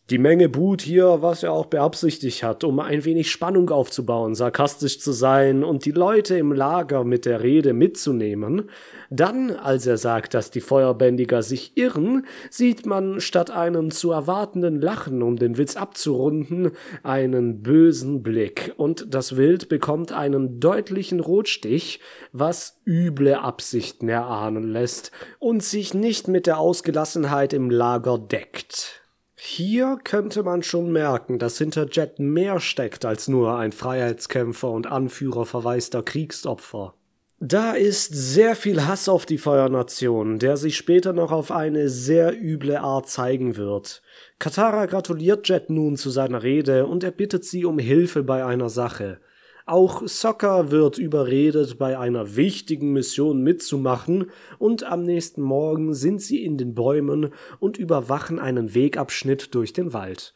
Die 0.10 0.18
Menge 0.18 0.50
buht 0.50 0.82
hier, 0.82 1.22
was 1.22 1.44
er 1.44 1.54
auch 1.54 1.68
beabsichtigt 1.68 2.44
hat, 2.44 2.66
um 2.66 2.82
ein 2.82 3.06
wenig 3.06 3.32
Spannung 3.32 3.70
aufzubauen, 3.70 4.36
sarkastisch 4.36 5.00
zu 5.00 5.14
sein 5.14 5.64
und 5.64 5.86
die 5.86 5.92
Leute 5.92 6.38
im 6.38 6.52
Lager 6.52 7.06
mit 7.06 7.26
der 7.26 7.42
Rede 7.42 7.72
mitzunehmen. 7.72 8.70
Dann, 9.10 9.52
als 9.52 9.88
er 9.88 9.96
sagt, 9.96 10.34
dass 10.34 10.52
die 10.52 10.60
Feuerbändiger 10.60 11.42
sich 11.42 11.78
irren, 11.78 12.26
sieht 12.50 12.86
man 12.86 13.22
statt 13.22 13.50
einem 13.50 13.92
zu 13.92 14.12
erwartenden 14.12 14.82
Lachen, 14.82 15.24
um 15.24 15.38
den 15.38 15.58
Witz 15.58 15.78
abzurunden, 15.78 16.72
einen 17.04 17.64
bösen 17.64 18.24
Blick 18.24 18.74
und 18.76 19.06
das 19.10 19.38
Wild 19.38 19.70
bekommt 19.70 20.12
einen 20.12 20.60
deutlichen 20.60 21.22
Rotstich, 21.22 22.02
was 22.34 22.82
üble 22.86 23.36
Absichten 23.36 24.10
erahnen 24.10 24.68
lässt 24.68 25.14
und 25.40 25.64
sich 25.64 25.94
nicht 25.94 26.28
mit 26.28 26.46
der 26.46 26.58
Ausgelassenheit 26.58 27.54
im 27.54 27.70
Lager 27.70 28.20
deckt. 28.20 29.03
Hier 29.46 30.00
könnte 30.02 30.42
man 30.42 30.64
schon 30.64 30.94
merken, 30.94 31.38
dass 31.38 31.58
hinter 31.58 31.86
Jet 31.92 32.18
mehr 32.18 32.62
steckt 32.62 33.04
als 33.04 33.28
nur 33.28 33.58
ein 33.58 33.74
Freiheitskämpfer 33.74 34.72
und 34.72 34.88
Anführer 34.88 35.46
verwaister 35.46 36.02
Kriegsopfer. 36.02 36.94
Da 37.42 37.74
ist 37.74 38.14
sehr 38.14 38.56
viel 38.56 38.88
Hass 38.88 39.10
auf 39.10 39.26
die 39.26 39.38
Feuernation, 39.38 40.40
der 40.40 40.56
sich 40.56 40.78
später 40.78 41.12
noch 41.12 41.34
auf 41.34 41.52
eine 41.52 41.90
sehr 41.90 42.34
üble 42.42 42.78
Art 42.78 43.10
zeigen 43.10 43.58
wird. 43.58 44.02
Katara 44.40 44.86
gratuliert 44.86 45.50
Jet 45.50 45.70
nun 45.70 45.98
zu 45.98 46.10
seiner 46.10 46.42
Rede 46.42 46.88
und 46.88 47.04
er 47.04 47.12
bittet 47.12 47.44
sie 47.44 47.66
um 47.66 47.80
Hilfe 47.80 48.24
bei 48.24 48.46
einer 48.46 48.70
Sache. 48.70 49.20
Auch 49.66 50.06
Sokka 50.06 50.72
wird 50.72 50.98
überredet, 50.98 51.78
bei 51.78 51.98
einer 51.98 52.36
wichtigen 52.36 52.92
Mission 52.92 53.44
mitzumachen, 53.44 54.30
und 54.60 54.84
am 54.84 55.04
nächsten 55.04 55.42
Morgen 55.42 55.94
sind 55.94 56.22
sie 56.22 56.44
in 56.44 56.58
den 56.58 56.76
Bäumen 56.76 57.30
und 57.60 57.78
überwachen 57.78 58.40
einen 58.40 58.74
Wegabschnitt 58.74 59.56
durch 59.56 59.72
den 59.72 59.94
Wald. 59.94 60.34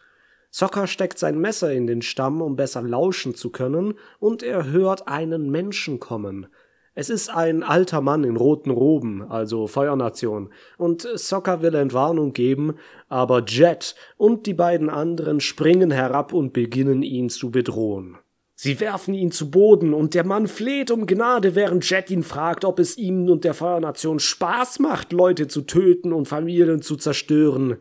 Sokka 0.50 0.88
steckt 0.88 1.20
sein 1.20 1.40
Messer 1.40 1.74
in 1.74 1.88
den 1.88 2.02
Stamm, 2.02 2.42
um 2.42 2.56
besser 2.56 2.82
lauschen 2.82 3.36
zu 3.36 3.50
können, 3.50 3.96
und 4.20 4.44
er 4.44 4.72
hört 4.72 5.10
einen 5.10 5.50
Menschen 5.50 6.00
kommen. 6.00 6.48
Es 6.96 7.10
ist 7.10 7.30
ein 7.30 7.64
alter 7.64 8.00
Mann 8.00 8.24
in 8.24 8.38
roten 8.38 8.72
Roben, 8.72 9.22
also 9.22 9.68
Feuernation, 9.68 10.54
und 10.78 11.02
Sokka 11.02 11.62
will 11.62 11.76
Entwarnung 11.76 12.32
geben, 12.32 12.76
aber 13.10 13.44
Jet 13.46 13.94
und 14.16 14.46
die 14.46 14.54
beiden 14.54 14.90
anderen 14.90 15.42
springen 15.42 15.92
herab 15.92 16.32
und 16.32 16.54
beginnen 16.54 17.04
ihn 17.04 17.30
zu 17.30 17.52
bedrohen. 17.52 18.18
Sie 18.60 18.80
werfen 18.80 19.14
ihn 19.14 19.30
zu 19.32 19.52
Boden 19.52 19.94
und 19.94 20.16
der 20.16 20.26
Mann 20.26 20.48
fleht 20.48 20.90
um 20.90 21.06
Gnade, 21.06 21.54
während 21.54 21.88
Jet 21.88 22.10
ihn 22.10 22.24
fragt, 22.24 22.66
ob 22.66 22.80
es 22.80 22.98
ihm 22.98 23.30
und 23.30 23.44
der 23.44 23.54
Feuernation 23.54 24.18
Spaß 24.18 24.80
macht, 24.80 25.14
Leute 25.14 25.48
zu 25.48 25.62
töten 25.62 26.12
und 26.12 26.28
Familien 26.28 26.82
zu 26.82 26.96
zerstören. 26.96 27.78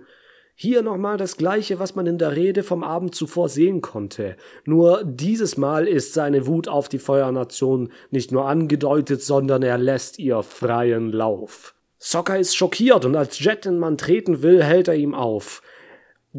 Hier 0.54 0.82
nochmal 0.82 1.16
das 1.16 1.38
gleiche, 1.38 1.78
was 1.78 1.94
man 1.94 2.06
in 2.06 2.18
der 2.18 2.36
Rede 2.36 2.62
vom 2.62 2.84
Abend 2.84 3.14
zuvor 3.14 3.48
sehen 3.48 3.80
konnte. 3.80 4.36
Nur 4.66 5.02
dieses 5.02 5.56
Mal 5.56 5.88
ist 5.88 6.12
seine 6.12 6.46
Wut 6.46 6.68
auf 6.68 6.90
die 6.90 6.98
Feuernation 6.98 7.90
nicht 8.10 8.30
nur 8.30 8.46
angedeutet, 8.46 9.22
sondern 9.22 9.62
er 9.62 9.78
lässt 9.78 10.18
ihr 10.18 10.42
freien 10.42 11.10
Lauf. 11.10 11.74
Sokka 11.98 12.36
ist 12.36 12.54
schockiert 12.54 13.06
und 13.06 13.16
als 13.16 13.40
Jet 13.40 13.64
den 13.64 13.78
Mann 13.78 13.96
treten 13.96 14.42
will, 14.42 14.62
hält 14.62 14.88
er 14.88 14.94
ihm 14.96 15.14
auf. 15.14 15.62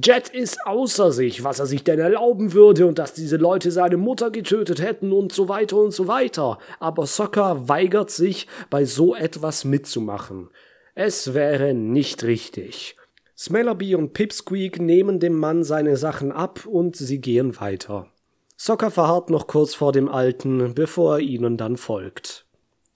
Jet 0.04 0.30
ist 0.30 0.60
außer 0.66 1.12
sich, 1.12 1.44
was 1.44 1.60
er 1.60 1.66
sich 1.66 1.84
denn 1.84 2.00
erlauben 2.00 2.54
würde 2.54 2.86
und 2.86 3.00
dass 3.00 3.14
diese 3.14 3.38
Leute 3.38 3.72
seine 3.72 3.98
Mutter 3.98 4.30
getötet 4.30 4.80
hätten 4.80 5.12
und 5.12 5.34
so 5.34 5.50
weiter 5.50 5.78
und 5.78 5.92
so 5.92 6.08
weiter. 6.08 6.60
Aber 6.80 7.08
Sokka 7.08 7.68
weigert 7.68 8.12
sich, 8.12 8.48
bei 8.70 8.86
so 8.86 9.16
etwas 9.16 9.66
mitzumachen. 9.66 10.50
Es 10.94 11.34
wäre 11.34 11.74
nicht 11.74 12.24
richtig. 12.24 12.96
Smellerby 13.36 13.96
und 13.96 14.14
Pipsqueak 14.14 14.80
nehmen 14.80 15.20
dem 15.20 15.34
Mann 15.34 15.64
seine 15.64 15.98
Sachen 15.98 16.32
ab 16.32 16.66
und 16.68 16.96
sie 16.96 17.20
gehen 17.20 17.60
weiter. 17.60 18.08
Sokka 18.56 18.92
verharrt 18.92 19.32
noch 19.32 19.48
kurz 19.48 19.74
vor 19.74 19.94
dem 19.94 20.10
Alten, 20.10 20.76
bevor 20.76 21.16
er 21.16 21.20
ihnen 21.22 21.58
dann 21.58 21.76
folgt. 21.76 22.46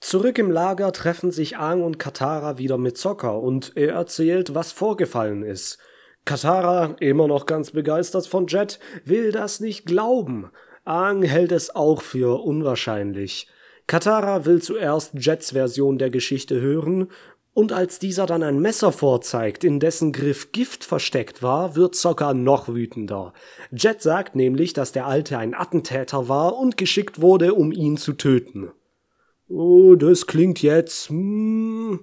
Zurück 0.02 0.38
im 0.38 0.52
Lager 0.52 0.92
treffen 0.92 1.32
sich 1.32 1.58
Aang 1.58 1.84
und 1.84 1.98
Katara 1.98 2.60
wieder 2.60 2.78
mit 2.78 2.98
Sokka 2.98 3.32
und 3.32 3.72
er 3.76 3.94
erzählt, 3.94 4.54
was 4.54 4.72
vorgefallen 4.72 5.42
ist– 5.42 5.80
Katara, 6.26 6.96
immer 7.00 7.28
noch 7.28 7.46
ganz 7.46 7.72
begeistert 7.72 8.28
von 8.28 8.48
Jet, 8.48 8.80
will 9.06 9.32
das 9.32 9.60
nicht 9.60 9.86
glauben. 9.86 10.52
Aang 10.86 11.24
hält 11.24 11.52
es 11.52 11.76
auch 11.76 12.02
für 12.02 12.44
unwahrscheinlich. 12.44 13.48
Katara 13.88 14.46
will 14.46 14.62
zuerst 14.62 15.14
Jets 15.16 15.52
Version 15.52 15.98
der 15.98 16.10
Geschichte 16.10 16.62
hören, 16.62 17.10
und 17.54 17.74
als 17.74 18.00
dieser 18.00 18.26
dann 18.26 18.44
ein 18.44 18.60
Messer 18.60 18.94
vorzeigt, 18.94 19.66
in 19.66 19.82
dessen 19.82 20.14
Griff 20.14 20.54
Gift 20.54 20.86
versteckt 20.86 21.44
war, 21.44 21.76
wird 21.76 21.96
Sokka 21.96 22.34
noch 22.34 22.70
wütender. 22.70 23.34
Jet 23.72 24.02
sagt 24.02 24.36
nämlich, 24.36 24.72
dass 24.72 24.94
der 24.94 25.06
Alte 25.06 25.38
ein 25.38 25.54
Attentäter 25.54 26.30
war 26.30 26.58
und 26.58 26.78
geschickt 26.78 27.20
wurde, 27.20 27.54
um 27.54 27.74
ihn 27.74 27.98
zu 27.98 28.14
töten. 28.14 28.72
Oh, 29.50 29.96
das 29.96 30.28
klingt 30.28 30.62
jetzt 30.62 31.10
hm, 31.10 32.00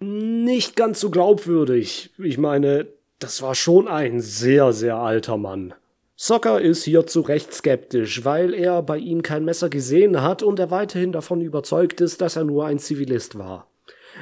nicht 0.00 0.74
ganz 0.74 0.98
so 0.98 1.10
glaubwürdig. 1.10 2.12
Ich 2.18 2.36
meine, 2.36 2.88
das 3.24 3.40
war 3.40 3.54
schon 3.54 3.88
ein 3.88 4.20
sehr, 4.20 4.74
sehr 4.74 4.96
alter 4.96 5.38
Mann. 5.38 5.72
Soccer 6.14 6.60
ist 6.60 6.84
hier 6.84 7.06
zu 7.06 7.22
Recht 7.22 7.54
skeptisch, 7.54 8.22
weil 8.26 8.52
er 8.52 8.82
bei 8.82 8.98
ihm 8.98 9.22
kein 9.22 9.46
Messer 9.46 9.70
gesehen 9.70 10.20
hat 10.20 10.42
und 10.42 10.58
er 10.58 10.70
weiterhin 10.70 11.10
davon 11.10 11.40
überzeugt 11.40 12.02
ist, 12.02 12.20
dass 12.20 12.36
er 12.36 12.44
nur 12.44 12.66
ein 12.66 12.78
Zivilist 12.78 13.38
war. 13.38 13.66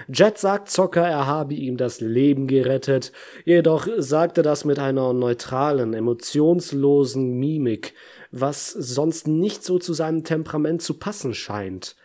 Jet 0.09 0.39
sagt 0.39 0.71
Zocker, 0.71 1.05
er 1.05 1.27
habe 1.27 1.55
ihm 1.55 1.77
das 1.77 2.01
Leben 2.01 2.47
gerettet, 2.47 3.11
jedoch 3.45 3.89
sagt 3.99 4.39
er 4.39 4.45
das 4.45 4.65
mit 4.65 4.79
einer 4.79 5.13
neutralen, 5.13 5.95
emotionslosen 5.95 7.41
Mimik, 7.41 7.95
was 8.31 8.71
sonst 8.71 9.27
nicht 9.27 9.65
so 9.65 9.81
zu 9.81 9.95
seinem 9.95 10.23
Temperament 10.23 10.81
zu 10.81 10.95
passen 10.95 11.35
scheint. 11.35 11.97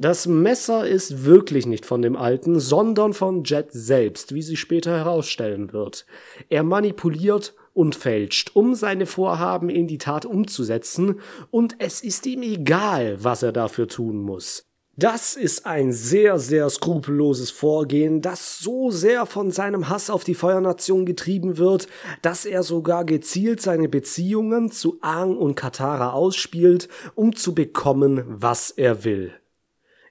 Das 0.00 0.28
Messer 0.28 0.86
ist 0.86 1.24
wirklich 1.24 1.66
nicht 1.66 1.84
von 1.84 2.02
dem 2.02 2.14
Alten, 2.14 2.60
sondern 2.60 3.14
von 3.14 3.42
Jet 3.42 3.72
selbst, 3.72 4.32
wie 4.32 4.42
sich 4.42 4.60
später 4.60 4.96
herausstellen 4.96 5.72
wird. 5.72 6.06
Er 6.48 6.62
manipuliert 6.62 7.52
und 7.74 7.96
fälscht, 7.96 8.52
um 8.54 8.76
seine 8.76 9.06
Vorhaben 9.06 9.68
in 9.68 9.88
die 9.88 9.98
Tat 9.98 10.24
umzusetzen, 10.24 11.18
und 11.50 11.74
es 11.80 12.00
ist 12.00 12.26
ihm 12.26 12.42
egal, 12.42 13.24
was 13.24 13.42
er 13.42 13.50
dafür 13.50 13.88
tun 13.88 14.22
muss. 14.22 14.68
Das 14.94 15.34
ist 15.34 15.66
ein 15.66 15.92
sehr, 15.92 16.38
sehr 16.38 16.70
skrupelloses 16.70 17.50
Vorgehen, 17.50 18.22
das 18.22 18.60
so 18.60 18.92
sehr 18.92 19.26
von 19.26 19.50
seinem 19.50 19.88
Hass 19.88 20.10
auf 20.10 20.22
die 20.22 20.36
Feuernation 20.36 21.06
getrieben 21.06 21.58
wird, 21.58 21.88
dass 22.22 22.44
er 22.44 22.62
sogar 22.62 23.04
gezielt 23.04 23.60
seine 23.60 23.88
Beziehungen 23.88 24.70
zu 24.70 24.98
Aang 25.00 25.36
und 25.36 25.56
Katara 25.56 26.12
ausspielt, 26.12 26.88
um 27.16 27.34
zu 27.34 27.52
bekommen, 27.52 28.22
was 28.28 28.70
er 28.70 29.02
will. 29.02 29.32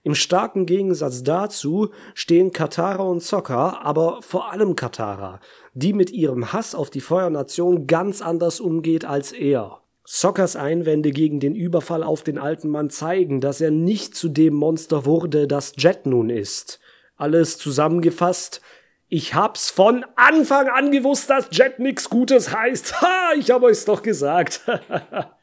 Im 0.08 0.16
starken 0.16 0.66
Gegensatz 0.66 1.24
dazu 1.24 1.90
stehen 2.14 2.54
Katara 2.54 3.04
und 3.04 3.22
Sokka, 3.22 3.82
aber 3.84 4.22
vor 4.22 4.54
allem 4.54 4.78
Katara, 4.78 5.42
die 5.74 5.92
mit 5.92 6.12
ihrem 6.12 6.54
Hass 6.54 6.76
auf 6.76 6.90
die 6.90 7.02
Feuernation 7.02 7.88
ganz 7.88 8.22
anders 8.22 8.62
umgeht 8.62 9.04
als 9.04 9.34
er. 9.34 9.82
Sokkas 10.06 10.56
Einwände 10.56 11.12
gegen 11.12 11.42
den 11.42 11.56
Überfall 11.56 12.04
auf 12.04 12.24
den 12.24 12.38
alten 12.38 12.70
Mann 12.70 12.90
zeigen, 12.90 13.42
dass 13.42 13.60
er 13.60 13.72
nicht 13.72 14.16
zu 14.16 14.30
dem 14.30 14.54
Monster 14.54 15.06
wurde, 15.06 15.46
das 15.46 15.74
Jet 15.76 16.06
nun 16.06 16.30
ist. 16.30 16.80
Alles 17.18 17.58
zusammengefasst, 17.58 18.62
ich 19.10 19.34
hab's 19.34 19.70
von 19.70 20.06
Anfang 20.16 20.70
an 20.70 20.92
gewusst, 20.92 21.30
dass 21.30 21.50
Jet 21.52 21.80
nix 21.80 22.10
Gutes 22.10 22.56
heißt. 22.56 23.02
Ha, 23.02 23.32
ich 23.38 23.52
hab 23.52 23.62
euch's 23.62 23.84
doch 23.84 24.02
gesagt. 24.02 24.62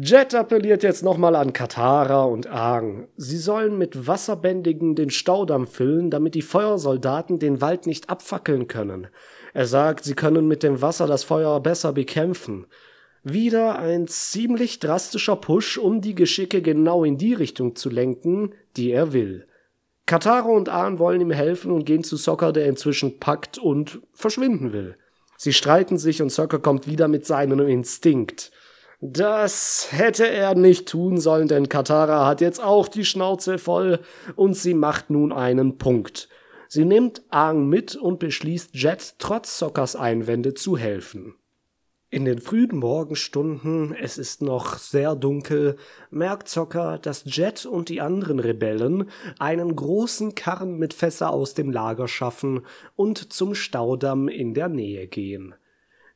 Jet 0.00 0.32
appelliert 0.32 0.84
jetzt 0.84 1.02
nochmal 1.02 1.34
an 1.34 1.52
Katara 1.52 2.22
und 2.22 2.46
Aang. 2.46 3.08
Sie 3.16 3.36
sollen 3.36 3.76
mit 3.78 4.06
Wasserbändigen 4.06 4.94
den 4.94 5.10
Staudamm 5.10 5.66
füllen, 5.66 6.08
damit 6.08 6.36
die 6.36 6.42
Feuersoldaten 6.42 7.40
den 7.40 7.60
Wald 7.60 7.86
nicht 7.86 8.08
abfackeln 8.08 8.68
können. 8.68 9.08
Er 9.54 9.66
sagt, 9.66 10.04
sie 10.04 10.14
können 10.14 10.46
mit 10.46 10.62
dem 10.62 10.80
Wasser 10.82 11.08
das 11.08 11.24
Feuer 11.24 11.58
besser 11.58 11.92
bekämpfen. 11.92 12.68
Wieder 13.24 13.80
ein 13.80 14.06
ziemlich 14.06 14.78
drastischer 14.78 15.34
Push, 15.34 15.78
um 15.78 16.00
die 16.00 16.14
Geschicke 16.14 16.62
genau 16.62 17.02
in 17.02 17.18
die 17.18 17.34
Richtung 17.34 17.74
zu 17.74 17.90
lenken, 17.90 18.54
die 18.76 18.92
er 18.92 19.12
will. 19.12 19.46
Katara 20.06 20.48
und 20.48 20.68
Aang 20.68 21.00
wollen 21.00 21.22
ihm 21.22 21.32
helfen 21.32 21.72
und 21.72 21.86
gehen 21.86 22.04
zu 22.04 22.16
Sokka, 22.16 22.52
der 22.52 22.66
inzwischen 22.66 23.18
packt 23.18 23.58
und 23.58 24.00
verschwinden 24.12 24.72
will. 24.72 24.96
Sie 25.36 25.52
streiten 25.52 25.98
sich 25.98 26.22
und 26.22 26.30
Sokka 26.30 26.58
kommt 26.58 26.86
wieder 26.86 27.08
mit 27.08 27.26
seinem 27.26 27.58
Instinkt. 27.66 28.52
Das 29.00 29.88
hätte 29.92 30.28
er 30.28 30.56
nicht 30.56 30.88
tun 30.88 31.20
sollen, 31.20 31.46
denn 31.46 31.68
Katara 31.68 32.26
hat 32.26 32.40
jetzt 32.40 32.60
auch 32.60 32.88
die 32.88 33.04
Schnauze 33.04 33.58
voll 33.58 34.00
und 34.34 34.54
sie 34.54 34.74
macht 34.74 35.08
nun 35.08 35.32
einen 35.32 35.78
Punkt. 35.78 36.28
Sie 36.66 36.84
nimmt 36.84 37.22
Aang 37.30 37.68
mit 37.68 37.94
und 37.94 38.18
beschließt 38.18 38.74
Jet 38.74 39.14
trotz 39.18 39.56
Sockers 39.56 39.94
Einwände 39.94 40.54
zu 40.54 40.76
helfen. 40.76 41.36
In 42.10 42.24
den 42.24 42.40
frühen 42.40 42.76
Morgenstunden, 42.76 43.94
es 43.94 44.18
ist 44.18 44.42
noch 44.42 44.78
sehr 44.78 45.14
dunkel, 45.14 45.76
merkt 46.10 46.48
Zocker, 46.48 46.98
dass 46.98 47.22
Jet 47.24 47.66
und 47.66 47.90
die 47.90 48.00
anderen 48.00 48.40
Rebellen 48.40 49.10
einen 49.38 49.76
großen 49.76 50.34
Karren 50.34 50.76
mit 50.78 50.92
Fässer 50.92 51.30
aus 51.30 51.54
dem 51.54 51.70
Lager 51.70 52.08
schaffen 52.08 52.62
und 52.96 53.32
zum 53.32 53.54
Staudamm 53.54 54.28
in 54.28 54.54
der 54.54 54.68
Nähe 54.68 55.06
gehen. 55.06 55.54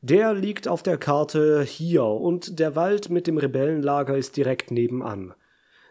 Der 0.04 0.34
liegt 0.34 0.66
auf 0.66 0.82
der 0.82 0.98
Karte 0.98 1.62
hier 1.62 2.02
und 2.02 2.58
der 2.58 2.74
Wald 2.74 3.08
mit 3.08 3.28
dem 3.28 3.38
Rebellenlager 3.38 4.16
ist 4.16 4.36
direkt 4.36 4.72
nebenan. 4.72 5.32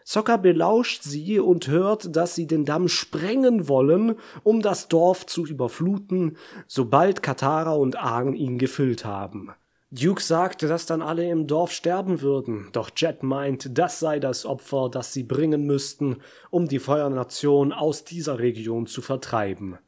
Zocker 0.04 0.36
belauscht 0.36 1.02
sie 1.02 1.40
und 1.40 1.66
hört, 1.68 2.14
dass 2.14 2.34
sie 2.34 2.46
den 2.46 2.66
Damm 2.66 2.88
sprengen 2.88 3.68
wollen, 3.68 4.16
um 4.42 4.60
das 4.60 4.88
Dorf 4.88 5.24
zu 5.24 5.46
überfluten, 5.46 6.36
sobald 6.66 7.22
Katara 7.22 7.72
und 7.72 7.96
Aang 7.96 8.34
ihn 8.34 8.58
gefüllt 8.58 9.06
haben. 9.06 9.50
Duke 9.90 10.22
sagte, 10.22 10.68
dass 10.68 10.84
dann 10.84 11.00
alle 11.00 11.26
im 11.30 11.46
Dorf 11.46 11.72
sterben 11.72 12.20
würden, 12.20 12.68
doch 12.72 12.90
Jet 12.94 13.22
meint, 13.22 13.78
das 13.78 13.98
sei 13.98 14.20
das 14.20 14.44
Opfer, 14.44 14.90
das 14.90 15.14
sie 15.14 15.22
bringen 15.22 15.64
müssten, 15.64 16.18
um 16.50 16.68
die 16.68 16.80
Feuernation 16.80 17.72
aus 17.72 18.04
dieser 18.04 18.38
Region 18.38 18.86
zu 18.86 19.00
vertreiben. 19.00 19.78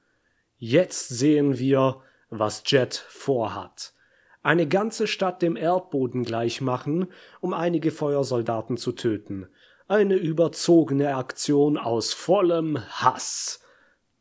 Jetzt 0.57 1.09
sehen 1.09 1.59
wir, 1.59 2.01
was 2.31 2.63
Jet 2.67 2.95
vorhat. 2.95 3.93
Eine 4.45 4.69
ganze 4.69 5.07
Stadt 5.07 5.41
dem 5.41 5.57
Erdboden 5.57 6.23
gleichmachen, 6.23 7.07
um 7.41 7.55
einige 7.55 7.91
Feuersoldaten 7.91 8.77
zu 8.77 8.93
töten. 8.93 9.49
Eine 9.89 10.17
überzogene 10.17 11.17
Aktion 11.17 11.79
aus 11.79 12.13
vollem 12.13 12.79
Hass. 12.91 13.61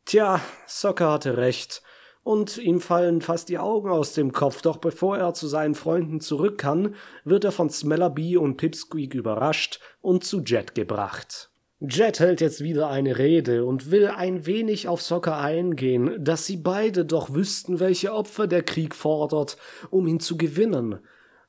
Tja, 0.06 0.40
Soccer 0.66 1.12
hatte 1.12 1.36
recht 1.36 1.82
und 2.22 2.56
ihm 2.56 2.80
fallen 2.80 3.20
fast 3.20 3.50
die 3.50 3.58
Augen 3.58 3.90
aus 3.90 4.14
dem 4.14 4.32
Kopf, 4.32 4.62
doch 4.62 4.78
bevor 4.78 5.18
er 5.18 5.34
zu 5.34 5.46
seinen 5.46 5.74
Freunden 5.74 6.20
zurück 6.20 6.56
kann, 6.56 6.94
wird 7.24 7.44
er 7.44 7.52
von 7.52 7.68
Smellerbee 7.68 8.38
und 8.38 8.56
Pipsqueak 8.56 9.12
überrascht 9.12 9.78
und 10.00 10.24
zu 10.24 10.40
Jet 10.40 10.74
gebracht. 10.74 11.50
Jet 11.80 12.20
hält 12.20 12.40
jetzt 12.40 12.62
wieder 12.62 12.88
eine 12.88 13.18
Rede 13.18 13.64
und 13.64 13.90
will 13.90 14.06
ein 14.08 14.46
wenig 14.46 14.88
auf 14.88 15.02
Soccer 15.02 15.38
eingehen, 15.38 16.16
dass 16.18 16.46
sie 16.46 16.56
beide 16.56 17.04
doch 17.04 17.34
wüssten, 17.34 17.80
welche 17.80 18.12
Opfer 18.14 18.46
der 18.46 18.62
Krieg 18.62 18.94
fordert, 18.94 19.56
um 19.90 20.06
ihn 20.06 20.20
zu 20.20 20.36
gewinnen. 20.36 21.00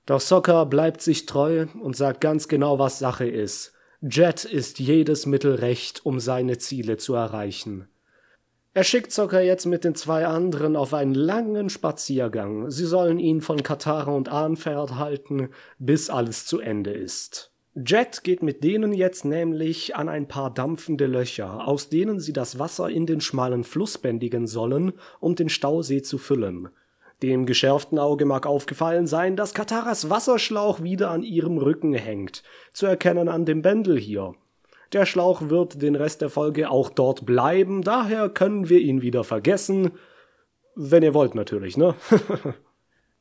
Doch 0.05 0.19
Soccer 0.19 0.65
bleibt 0.65 1.01
sich 1.01 1.25
treu 1.25 1.67
und 1.81 1.95
sagt 1.95 2.21
ganz 2.21 2.47
genau, 2.47 2.79
was 2.79 2.99
Sache 2.99 3.27
ist. 3.27 3.73
Jet 4.01 4.45
ist 4.45 4.79
jedes 4.79 5.25
Mittel 5.25 5.55
recht, 5.55 6.05
um 6.05 6.19
seine 6.19 6.57
Ziele 6.57 6.97
zu 6.97 7.13
erreichen. 7.15 7.87
Er 8.75 8.83
schickt 8.83 9.13
Zocker 9.13 9.41
jetzt 9.41 9.65
mit 9.65 9.85
den 9.85 9.95
zwei 9.95 10.25
anderen 10.25 10.75
auf 10.75 10.93
einen 10.93 11.15
langen 11.15 11.69
Spaziergang. 11.69 12.69
Sie 12.69 12.85
sollen 12.85 13.19
ihn 13.19 13.39
von 13.39 13.63
Katara 13.63 14.11
und 14.11 14.27
Ahn 14.27 14.57
fernhalten, 14.57 15.49
bis 15.79 16.09
alles 16.09 16.45
zu 16.45 16.59
Ende 16.59 16.91
ist. 16.91 17.54
Jet 17.75 18.23
geht 18.23 18.41
mit 18.41 18.63
denen 18.63 18.93
jetzt 18.93 19.25
nämlich 19.25 19.97
an 19.97 20.07
ein 20.07 20.29
paar 20.29 20.53
dampfende 20.53 21.07
Löcher, 21.07 21.67
aus 21.67 21.89
denen 21.89 22.21
sie 22.21 22.31
das 22.31 22.57
Wasser 22.57 22.89
in 22.89 23.05
den 23.05 23.19
schmalen 23.19 23.65
Fluss 23.65 23.97
bändigen 23.97 24.47
sollen, 24.47 24.93
um 25.19 25.35
den 25.35 25.49
Stausee 25.49 26.01
zu 26.01 26.17
füllen. 26.17 26.69
Dem 27.21 27.45
geschärften 27.45 27.99
Auge 27.99 28.23
mag 28.23 28.45
aufgefallen 28.45 29.07
sein, 29.07 29.35
dass 29.35 29.53
Kataras 29.53 30.09
Wasserschlauch 30.09 30.83
wieder 30.83 31.11
an 31.11 31.23
ihrem 31.23 31.57
Rücken 31.57 31.93
hängt, 31.93 32.43
zu 32.71 32.85
erkennen 32.85 33.27
an 33.27 33.43
dem 33.43 33.61
Bändel 33.61 33.99
hier. 33.99 34.35
Der 34.93 35.05
Schlauch 35.05 35.49
wird 35.49 35.81
den 35.81 35.95
Rest 35.95 36.21
der 36.21 36.29
Folge 36.29 36.69
auch 36.69 36.89
dort 36.89 37.25
bleiben, 37.25 37.81
daher 37.81 38.29
können 38.29 38.69
wir 38.69 38.79
ihn 38.79 39.01
wieder 39.01 39.25
vergessen. 39.25 39.91
Wenn 40.75 41.03
ihr 41.03 41.13
wollt 41.13 41.35
natürlich, 41.35 41.75
ne? 41.75 41.95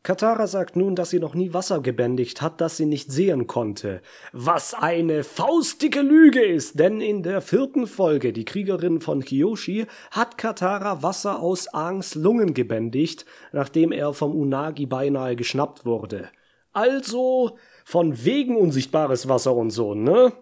Katara 0.04 0.46
sagt 0.46 0.76
nun, 0.76 0.94
dass 0.96 1.08
sie 1.08 1.18
noch 1.18 1.34
nie 1.34 1.54
Wasser 1.54 1.80
gebändigt 1.80 2.42
hat, 2.42 2.60
das 2.60 2.76
sie 2.76 2.84
nicht 2.84 3.10
sehen 3.10 3.46
konnte. 3.46 4.02
Was 4.32 4.74
eine 4.74 5.24
faustdicke 5.24 6.02
Lüge 6.02 6.44
ist, 6.44 6.78
denn 6.78 7.00
in 7.00 7.22
der 7.22 7.40
vierten 7.40 7.86
Folge, 7.86 8.34
die 8.34 8.44
Kriegerin 8.44 9.00
von 9.00 9.24
Kyoshi, 9.24 9.86
hat 10.10 10.36
Katara 10.36 11.02
Wasser 11.02 11.40
aus 11.40 11.72
Aangs 11.72 12.16
Lungen 12.16 12.52
gebändigt, 12.52 13.24
nachdem 13.52 13.92
er 13.92 14.12
vom 14.12 14.38
Unagi 14.38 14.84
beinahe 14.84 15.36
geschnappt 15.36 15.86
wurde. 15.86 16.28
Also, 16.74 17.56
von 17.86 18.26
wegen 18.26 18.58
unsichtbares 18.58 19.26
Wasser 19.26 19.54
und 19.54 19.70
so, 19.70 19.94
ne? 19.94 20.34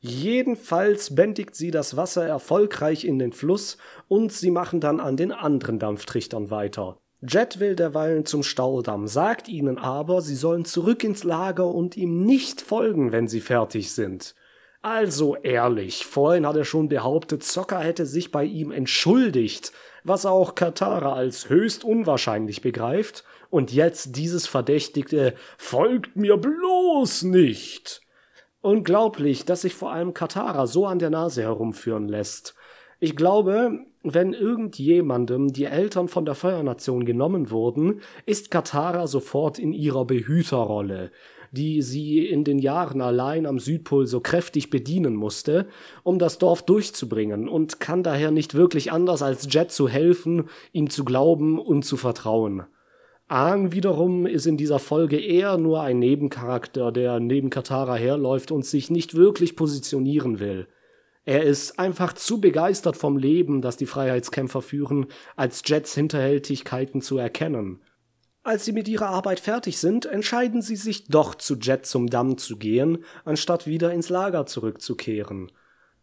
Jedenfalls 0.00 1.14
bändigt 1.14 1.56
sie 1.56 1.70
das 1.70 1.96
Wasser 1.96 2.26
erfolgreich 2.26 3.06
in 3.06 3.18
den 3.18 3.32
Fluss 3.32 3.78
und 4.06 4.34
sie 4.34 4.50
machen 4.50 4.80
dann 4.80 5.00
an 5.00 5.16
den 5.16 5.32
anderen 5.32 5.78
Dampftrichtern 5.78 6.50
weiter. 6.50 6.98
Jet 7.22 7.60
will 7.60 7.76
derweilen 7.76 8.26
zum 8.26 8.42
Staudamm, 8.42 9.06
sagt 9.06 9.48
ihnen 9.48 9.78
aber, 9.78 10.20
sie 10.20 10.36
sollen 10.36 10.64
zurück 10.64 11.02
ins 11.02 11.24
Lager 11.24 11.66
und 11.66 11.96
ihm 11.96 12.18
nicht 12.18 12.60
folgen, 12.60 13.12
wenn 13.12 13.26
sie 13.26 13.40
fertig 13.40 13.92
sind. 13.92 14.34
Also 14.82 15.34
ehrlich, 15.36 16.06
vorhin 16.06 16.46
hat 16.46 16.56
er 16.56 16.64
schon 16.64 16.88
behauptet, 16.88 17.42
Zocker 17.42 17.80
hätte 17.80 18.06
sich 18.06 18.30
bei 18.30 18.44
ihm 18.44 18.70
entschuldigt, 18.70 19.72
was 20.04 20.26
auch 20.26 20.54
Katara 20.54 21.14
als 21.14 21.48
höchst 21.48 21.82
unwahrscheinlich 21.82 22.60
begreift, 22.60 23.24
und 23.50 23.72
jetzt 23.72 24.16
dieses 24.16 24.46
verdächtigte 24.46 25.34
Folgt 25.56 26.16
mir 26.16 26.36
bloß 26.36 27.22
nicht. 27.24 28.02
Unglaublich, 28.60 29.44
dass 29.44 29.62
sich 29.62 29.74
vor 29.74 29.92
allem 29.92 30.14
Katara 30.14 30.66
so 30.66 30.86
an 30.86 30.98
der 30.98 31.10
Nase 31.10 31.42
herumführen 31.42 32.08
lässt. 32.08 32.54
Ich 32.98 33.16
glaube, 33.16 33.86
wenn 34.14 34.32
irgendjemandem 34.32 35.52
die 35.52 35.64
Eltern 35.64 36.08
von 36.08 36.24
der 36.24 36.34
Feuernation 36.34 37.04
genommen 37.04 37.50
wurden, 37.50 38.00
ist 38.24 38.50
Katara 38.50 39.06
sofort 39.06 39.58
in 39.58 39.72
ihrer 39.72 40.04
Behüterrolle, 40.04 41.10
die 41.50 41.82
sie 41.82 42.26
in 42.26 42.44
den 42.44 42.58
Jahren 42.58 43.00
allein 43.00 43.46
am 43.46 43.58
Südpol 43.58 44.06
so 44.06 44.20
kräftig 44.20 44.70
bedienen 44.70 45.14
musste, 45.14 45.66
um 46.02 46.18
das 46.18 46.38
Dorf 46.38 46.62
durchzubringen 46.62 47.48
und 47.48 47.80
kann 47.80 48.02
daher 48.02 48.30
nicht 48.30 48.54
wirklich 48.54 48.92
anders 48.92 49.22
als 49.22 49.52
Jet 49.52 49.72
zu 49.72 49.88
helfen, 49.88 50.48
ihm 50.72 50.90
zu 50.90 51.04
glauben 51.04 51.58
und 51.58 51.84
zu 51.84 51.96
vertrauen. 51.96 52.64
Aang 53.28 53.72
wiederum 53.72 54.24
ist 54.24 54.46
in 54.46 54.56
dieser 54.56 54.78
Folge 54.78 55.18
eher 55.18 55.58
nur 55.58 55.80
ein 55.80 55.98
Nebencharakter, 55.98 56.92
der 56.92 57.18
neben 57.18 57.50
Katara 57.50 57.96
herläuft 57.96 58.52
und 58.52 58.64
sich 58.64 58.88
nicht 58.88 59.16
wirklich 59.16 59.56
positionieren 59.56 60.38
will. 60.38 60.68
Er 61.26 61.42
ist 61.42 61.80
einfach 61.80 62.12
zu 62.12 62.40
begeistert 62.40 62.96
vom 62.96 63.18
Leben, 63.18 63.60
das 63.60 63.76
die 63.76 63.86
Freiheitskämpfer 63.86 64.62
führen, 64.62 65.06
als 65.34 65.62
Jets 65.66 65.92
Hinterhältigkeiten 65.94 67.02
zu 67.02 67.18
erkennen. 67.18 67.82
Als 68.44 68.64
sie 68.64 68.70
mit 68.70 68.86
ihrer 68.86 69.08
Arbeit 69.08 69.40
fertig 69.40 69.78
sind, 69.78 70.06
entscheiden 70.06 70.62
sie 70.62 70.76
sich 70.76 71.08
doch 71.08 71.34
zu 71.34 71.56
Jet 71.56 71.84
zum 71.84 72.06
Damm 72.06 72.38
zu 72.38 72.56
gehen, 72.56 73.04
anstatt 73.24 73.66
wieder 73.66 73.92
ins 73.92 74.08
Lager 74.08 74.46
zurückzukehren. 74.46 75.50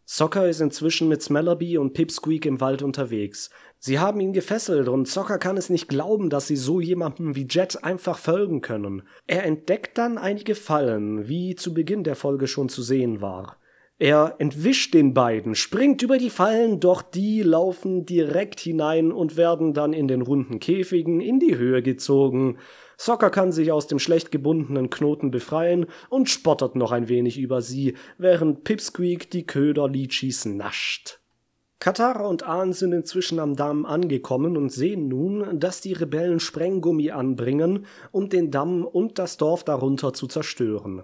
Soccer 0.04 0.50
ist 0.50 0.60
inzwischen 0.60 1.08
mit 1.08 1.22
Smellerbee 1.22 1.78
und 1.78 1.94
Pipsqueak 1.94 2.46
im 2.46 2.60
Wald 2.60 2.82
unterwegs. 2.82 3.50
Sie 3.80 4.00
haben 4.00 4.20
ihn 4.20 4.34
gefesselt 4.34 4.90
und 4.90 5.08
Soccer 5.08 5.38
kann 5.38 5.56
es 5.56 5.70
nicht 5.70 5.88
glauben, 5.88 6.30
dass 6.30 6.48
sie 6.48 6.58
so 6.58 6.82
jemandem 6.82 7.38
wie 7.38 7.48
Jet 7.50 7.86
einfach 7.86 8.18
folgen 8.18 8.60
können. 8.60 9.04
Er 9.26 9.46
entdeckt 9.46 9.98
dann 9.98 10.18
einige 10.18 10.56
Fallen, 10.56 11.30
wie 11.30 11.56
zu 11.56 11.74
Beginn 11.74 12.04
der 12.04 12.18
Folge 12.18 12.48
schon 12.48 12.68
zu 12.68 12.82
sehen 12.82 13.22
war. 13.22 13.58
Er 14.04 14.36
entwischt 14.40 14.94
den 14.94 15.14
beiden, 15.14 15.56
springt 15.56 16.02
über 16.02 16.18
die 16.18 16.30
Fallen, 16.30 16.82
doch 16.82 17.02
die 17.02 17.42
laufen 17.42 18.06
direkt 18.06 18.60
hinein 18.60 19.14
und 19.14 19.38
werden 19.38 19.74
dann 19.74 19.94
in 19.94 20.10
den 20.10 20.22
runden 20.22 20.60
Käfigen 20.60 21.22
in 21.22 21.40
die 21.40 21.58
Höhe 21.58 21.82
gezogen. 21.82 22.58
Soccer 22.98 23.30
kann 23.30 23.54
sich 23.54 23.72
aus 23.72 23.88
dem 23.88 24.00
schlecht 24.00 24.30
gebundenen 24.30 24.90
Knoten 24.90 25.32
befreien 25.32 25.86
und 26.10 26.30
spottet 26.30 26.76
noch 26.76 26.92
ein 26.92 27.08
wenig 27.08 27.38
über 27.38 27.62
sie, 27.62 27.96
während 28.18 28.66
Pipsqueak 28.66 29.32
die 29.32 29.46
Köder 29.46 29.88
Lichis 29.88 30.44
nascht. 30.44 31.22
Katara 31.80 32.28
und 32.28 32.44
Ahn 32.44 32.74
sind 32.74 32.92
inzwischen 32.92 33.40
am 33.40 33.56
Damm 33.56 33.86
angekommen 33.86 34.58
und 34.58 34.70
sehen 34.70 35.08
nun, 35.08 35.62
dass 35.62 35.80
die 35.80 35.94
Rebellen 35.94 36.42
Sprenggummi 36.42 37.12
anbringen, 37.12 37.86
um 38.12 38.28
den 38.28 38.52
Damm 38.52 38.84
und 38.84 39.18
das 39.18 39.38
Dorf 39.38 39.64
darunter 39.64 40.12
zu 40.12 40.28
zerstören. 40.28 41.04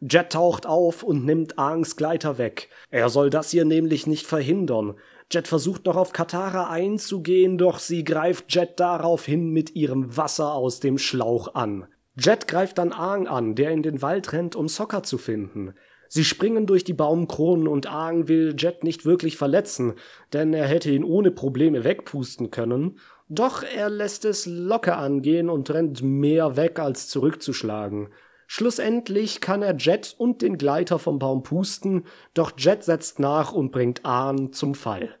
Jet 0.00 0.30
taucht 0.30 0.64
auf 0.64 1.02
und 1.02 1.24
nimmt 1.24 1.58
Aangs 1.58 1.96
Gleiter 1.96 2.38
weg. 2.38 2.68
Er 2.90 3.08
soll 3.08 3.30
das 3.30 3.50
hier 3.50 3.64
nämlich 3.64 4.06
nicht 4.06 4.26
verhindern. 4.26 4.94
Jet 5.30 5.48
versucht 5.48 5.86
noch 5.86 5.96
auf 5.96 6.12
Katara 6.12 6.70
einzugehen, 6.70 7.58
doch 7.58 7.80
sie 7.80 8.04
greift 8.04 8.54
Jet 8.54 8.78
daraufhin 8.78 9.50
mit 9.50 9.74
ihrem 9.74 10.16
Wasser 10.16 10.52
aus 10.52 10.78
dem 10.80 10.98
Schlauch 10.98 11.54
an. 11.54 11.86
Jet 12.16 12.46
greift 12.46 12.78
dann 12.78 12.92
Aang 12.92 13.26
an, 13.26 13.54
der 13.54 13.70
in 13.70 13.82
den 13.82 14.00
Wald 14.00 14.32
rennt, 14.32 14.54
um 14.56 14.68
Sokka 14.68 15.02
zu 15.02 15.18
finden. 15.18 15.74
Sie 16.08 16.24
springen 16.24 16.66
durch 16.66 16.84
die 16.84 16.94
Baumkronen 16.94 17.68
und 17.68 17.86
Aang 17.86 18.28
will 18.28 18.54
Jet 18.56 18.84
nicht 18.84 19.04
wirklich 19.04 19.36
verletzen, 19.36 19.94
denn 20.32 20.54
er 20.54 20.66
hätte 20.66 20.90
ihn 20.90 21.04
ohne 21.04 21.30
Probleme 21.30 21.84
wegpusten 21.84 22.50
können. 22.50 22.98
Doch 23.28 23.62
er 23.62 23.90
lässt 23.90 24.24
es 24.24 24.46
locker 24.46 24.96
angehen 24.96 25.50
und 25.50 25.70
rennt 25.70 26.02
mehr 26.02 26.56
weg 26.56 26.78
als 26.78 27.08
zurückzuschlagen. 27.08 28.08
Schlussendlich 28.50 29.42
kann 29.42 29.60
er 29.60 29.76
Jet 29.76 30.14
und 30.16 30.40
den 30.40 30.56
Gleiter 30.56 30.98
vom 30.98 31.18
Baum 31.18 31.42
pusten, 31.42 32.06
doch 32.32 32.52
Jet 32.56 32.82
setzt 32.82 33.20
nach 33.20 33.52
und 33.52 33.72
bringt 33.72 34.06
Ahn 34.06 34.54
zum 34.54 34.74
Fall. 34.74 35.14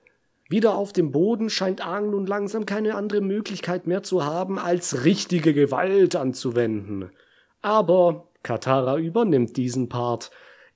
Wieder 0.48 0.74
auf 0.74 0.94
dem 0.94 1.12
Boden 1.12 1.50
scheint 1.50 1.86
Aang 1.86 2.10
nun 2.10 2.26
langsam 2.26 2.64
keine 2.64 2.94
andere 2.94 3.20
Möglichkeit 3.20 3.86
mehr 3.86 4.02
zu 4.02 4.24
haben, 4.24 4.58
als 4.58 5.04
richtige 5.04 5.52
Gewalt 5.52 6.16
anzuwenden. 6.16 7.10
Aber 7.60 8.28
Katara 8.42 8.96
übernimmt 8.96 9.58
diesen 9.58 9.90
Part. 9.90 10.30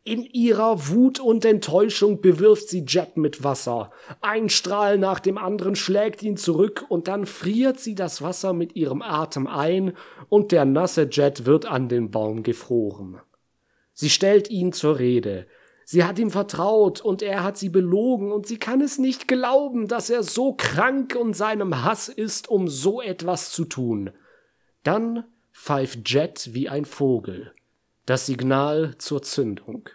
In 0.04 0.24
ihrer 0.24 0.88
Wut 0.88 1.20
und 1.20 1.44
Enttäuschung 1.44 2.20
bewirft 2.20 2.68
sie 2.68 2.84
Jet 2.84 3.16
mit 3.16 3.44
Wasser. 3.44 3.92
Ein 4.20 4.48
Strahl 4.48 4.98
nach 4.98 5.20
dem 5.20 5.38
anderen 5.38 5.76
schlägt 5.76 6.24
ihn 6.24 6.36
zurück 6.36 6.84
und 6.88 7.06
dann 7.06 7.24
friert 7.24 7.78
sie 7.78 7.94
das 7.94 8.20
Wasser 8.20 8.52
mit 8.52 8.74
ihrem 8.74 9.00
Atem 9.00 9.46
ein 9.46 9.92
und 10.28 10.50
der 10.50 10.64
nasse 10.64 11.08
Jet 11.08 11.46
wird 11.46 11.66
an 11.66 11.88
den 11.88 12.10
Baum 12.10 12.42
gefroren. 12.42 13.20
Sie 13.94 14.10
stellt 14.10 14.50
ihn 14.50 14.72
zur 14.72 14.98
Rede. 14.98 15.46
Sie 15.84 16.02
hat 16.02 16.18
ihm 16.18 16.32
vertraut 16.32 17.00
und 17.00 17.22
er 17.22 17.44
hat 17.44 17.56
sie 17.56 17.68
belogen 17.68 18.32
und 18.32 18.44
sie 18.46 18.58
kann 18.58 18.80
es 18.80 18.98
nicht 18.98 19.28
glauben, 19.28 19.86
dass 19.86 20.10
er 20.10 20.24
so 20.24 20.54
krank 20.54 21.14
und 21.14 21.34
seinem 21.34 21.84
Hass 21.84 22.08
ist, 22.08 22.48
um 22.48 22.66
so 22.66 23.00
etwas 23.00 23.52
zu 23.52 23.66
tun. 23.66 24.10
Dann 24.82 25.24
pfeift 25.52 26.10
Jet 26.10 26.50
wie 26.54 26.68
ein 26.68 26.86
Vogel. 26.86 27.52
Das 28.06 28.26
Signal 28.26 28.96
zur 28.98 29.22
Zündung. 29.22 29.88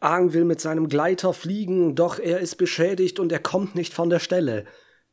Aang 0.00 0.32
will 0.32 0.44
mit 0.44 0.60
seinem 0.60 0.88
Gleiter 0.88 1.32
fliegen, 1.32 1.94
doch 1.94 2.18
er 2.18 2.40
ist 2.40 2.56
beschädigt 2.56 3.20
und 3.20 3.30
er 3.30 3.38
kommt 3.38 3.74
nicht 3.74 3.94
von 3.94 4.10
der 4.10 4.18
Stelle. 4.18 4.64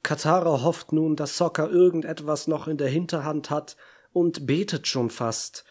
Katara 0.04 0.64
hofft 0.64 0.94
nun, 0.94 1.16
dass 1.16 1.38
Sokka 1.38 1.68
irgendetwas 1.68 2.48
noch 2.48 2.68
in 2.68 2.78
der 2.78 2.88
Hinterhand 2.88 3.50
hat 3.50 3.76
und 4.14 4.48
betet 4.48 4.88
schon 4.88 5.10
fast. 5.10 5.66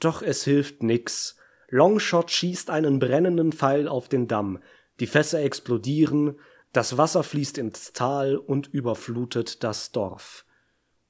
Doch 0.00 0.22
es 0.22 0.44
hilft 0.44 0.82
nix. 0.82 1.36
Longshot 1.68 2.30
schießt 2.30 2.70
einen 2.70 2.98
brennenden 2.98 3.52
Pfeil 3.52 3.86
auf 3.86 4.08
den 4.08 4.26
Damm, 4.26 4.58
die 4.98 5.06
Fässer 5.06 5.40
explodieren, 5.40 6.38
das 6.72 6.98
Wasser 6.98 7.22
fließt 7.22 7.58
ins 7.58 7.92
Tal 7.92 8.36
und 8.36 8.66
überflutet 8.68 9.62
das 9.64 9.92
Dorf. 9.92 10.44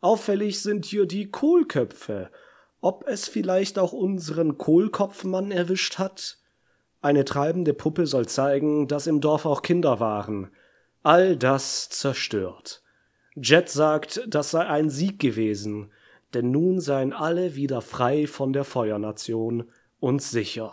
Auffällig 0.01 0.63
sind 0.63 0.85
hier 0.85 1.07
die 1.07 1.31
Kohlköpfe. 1.31 2.31
Ob 2.81 3.07
es 3.07 3.29
vielleicht 3.29 3.79
auch 3.79 3.93
unseren 3.93 4.57
Kohlkopfmann 4.57 5.51
erwischt 5.51 5.99
hat? 5.99 6.39
Eine 7.03 7.25
treibende 7.25 7.75
Puppe 7.75 8.07
soll 8.07 8.27
zeigen, 8.27 8.89
dass 8.89 9.07
im 9.07 9.21
Dorf 9.21 9.47
auch 9.47 9.63
Kinder 9.63 10.01
waren. 10.01 10.51
All 11.03 11.37
das 11.37 11.89
zerstört. 11.89 12.83
Jet 13.37 13.69
sagt, 13.69 14.23
das 14.29 14.51
sei 14.51 14.67
ein 14.67 14.91
Sieg 14.91 15.19
gewesen, 15.19 15.93
denn 16.35 16.51
nun 16.51 16.81
seien 16.81 17.13
alle 17.13 17.55
wieder 17.55 17.81
frei 17.81 18.27
von 18.27 18.53
der 18.53 18.65
Feuernation 18.65 19.71
und 19.99 20.23
sicher. 20.23 20.73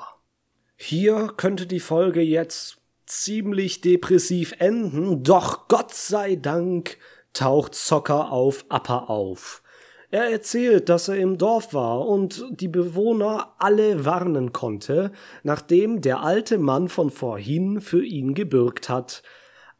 Hier 0.75 1.33
könnte 1.37 1.65
die 1.65 1.79
Folge 1.79 2.21
jetzt 2.21 2.77
ziemlich 3.05 3.81
depressiv 3.81 4.53
enden, 4.59 5.23
doch 5.23 5.67
Gott 5.67 5.93
sei 5.93 6.35
Dank 6.35 6.97
taucht 7.33 7.73
Zocker 7.73 8.31
auf 8.31 8.65
Appa 8.69 9.05
auf. 9.05 9.63
Er 10.09 10.31
erzählt, 10.31 10.87
dass 10.87 11.09
er 11.09 11.17
im 11.17 11.37
Dorf 11.37 11.73
war 11.73 12.07
und 12.07 12.45
die 12.51 12.69
Bewohner 12.69 13.53
alle 13.59 14.05
warnen 14.05 14.53
konnte, 14.53 15.11
nachdem 15.43 15.99
der 15.99 16.21
alte 16.21 16.57
Mann 16.57 16.87
von 16.87 17.09
vorhin 17.09 17.81
für 17.81 18.05
ihn 18.05 18.33
gebürgt 18.33 18.87
hat. 18.87 19.21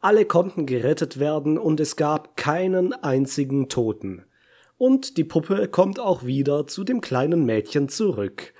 Alle 0.00 0.26
konnten 0.26 0.66
gerettet 0.66 1.18
werden 1.18 1.56
und 1.56 1.80
es 1.80 1.96
gab 1.96 2.36
keinen 2.36 2.92
einzigen 2.92 3.70
Toten. 3.70 4.26
Und 4.76 5.16
die 5.16 5.24
Puppe 5.24 5.66
kommt 5.66 5.98
auch 5.98 6.24
wieder 6.24 6.66
zu 6.66 6.84
dem 6.84 7.00
kleinen 7.00 7.46
Mädchen 7.46 7.88
zurück. 7.88 8.52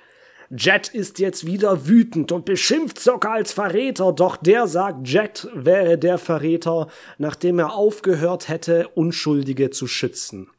Jet 0.49 0.87
ist 0.87 1.19
jetzt 1.19 1.45
wieder 1.45 1.87
wütend 1.87 2.31
und 2.31 2.45
beschimpft 2.45 2.99
Sokka 2.99 3.33
als 3.33 3.53
Verräter, 3.53 4.11
doch 4.11 4.37
der 4.37 4.65
sagt, 4.65 5.07
Jet 5.07 5.47
wäre 5.53 5.99
der 5.99 6.17
Verräter, 6.17 6.87
nachdem 7.19 7.59
er 7.59 7.75
aufgehört 7.75 8.49
hätte, 8.49 8.87
Unschuldige 8.95 9.69
zu 9.69 9.85
schützen. 9.85 10.49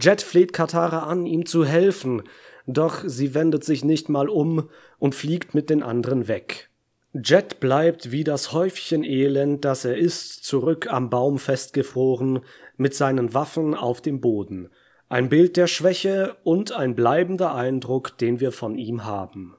Jet 0.00 0.22
fleht 0.22 0.52
Katara 0.52 1.04
an, 1.04 1.26
ihm 1.26 1.46
zu 1.46 1.64
helfen, 1.64 2.22
doch 2.66 3.02
sie 3.06 3.34
wendet 3.34 3.64
sich 3.64 3.84
nicht 3.84 4.08
mal 4.08 4.28
um 4.28 4.68
und 4.98 5.14
fliegt 5.14 5.54
mit 5.54 5.70
den 5.70 5.82
anderen 5.82 6.28
weg. 6.28 6.70
Jet 7.12 7.60
bleibt 7.60 8.10
wie 8.10 8.24
das 8.24 8.52
Häufchen 8.52 9.04
Elend, 9.04 9.64
das 9.64 9.84
er 9.84 9.96
ist, 9.96 10.44
zurück 10.44 10.92
am 10.92 11.10
Baum 11.10 11.38
festgefroren, 11.38 12.40
mit 12.76 12.94
seinen 12.94 13.34
Waffen 13.34 13.74
auf 13.74 14.00
dem 14.00 14.20
Boden. 14.20 14.68
Ein 15.08 15.28
Bild 15.28 15.56
der 15.56 15.68
Schwäche 15.68 16.36
und 16.42 16.72
ein 16.72 16.96
bleibender 16.96 17.54
Eindruck, 17.54 18.18
den 18.18 18.40
wir 18.40 18.50
von 18.50 18.76
ihm 18.76 19.04
haben. 19.04 19.54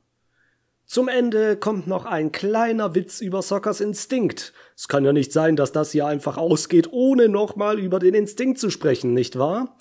Zum 0.85 1.07
Ende 1.07 1.55
kommt 1.55 1.87
noch 1.87 2.05
ein 2.05 2.31
kleiner 2.31 2.93
Witz 2.93 3.21
über 3.21 3.41
Sockers 3.41 3.79
Instinkt. 3.79 4.53
Es 4.75 4.87
kann 4.87 5.05
ja 5.05 5.13
nicht 5.13 5.31
sein, 5.31 5.55
dass 5.55 5.71
das 5.71 5.91
hier 5.91 6.05
einfach 6.05 6.37
ausgeht, 6.37 6.89
ohne 6.91 7.29
nochmal 7.29 7.79
über 7.79 7.99
den 7.99 8.13
Instinkt 8.13 8.59
zu 8.59 8.69
sprechen, 8.69 9.13
nicht 9.13 9.39
wahr? 9.39 9.77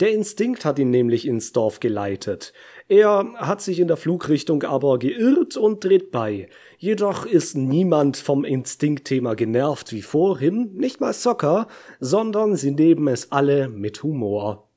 Der 0.00 0.12
Instinkt 0.12 0.66
hat 0.66 0.78
ihn 0.78 0.90
nämlich 0.90 1.26
ins 1.26 1.52
Dorf 1.52 1.80
geleitet. 1.80 2.52
Er 2.86 3.32
hat 3.36 3.62
sich 3.62 3.80
in 3.80 3.88
der 3.88 3.96
Flugrichtung 3.96 4.62
aber 4.62 4.98
geirrt 4.98 5.56
und 5.56 5.82
dreht 5.82 6.10
bei. 6.10 6.48
Jedoch 6.76 7.24
ist 7.24 7.56
niemand 7.56 8.18
vom 8.18 8.44
Instinktthema 8.44 9.34
genervt 9.34 9.92
wie 9.92 10.02
vorhin, 10.02 10.74
nicht 10.74 11.00
mal 11.00 11.14
Socker, 11.14 11.66
sondern 11.98 12.56
sie 12.56 12.72
nehmen 12.72 13.08
es 13.08 13.32
alle 13.32 13.68
mit 13.68 14.02
Humor. 14.02 14.68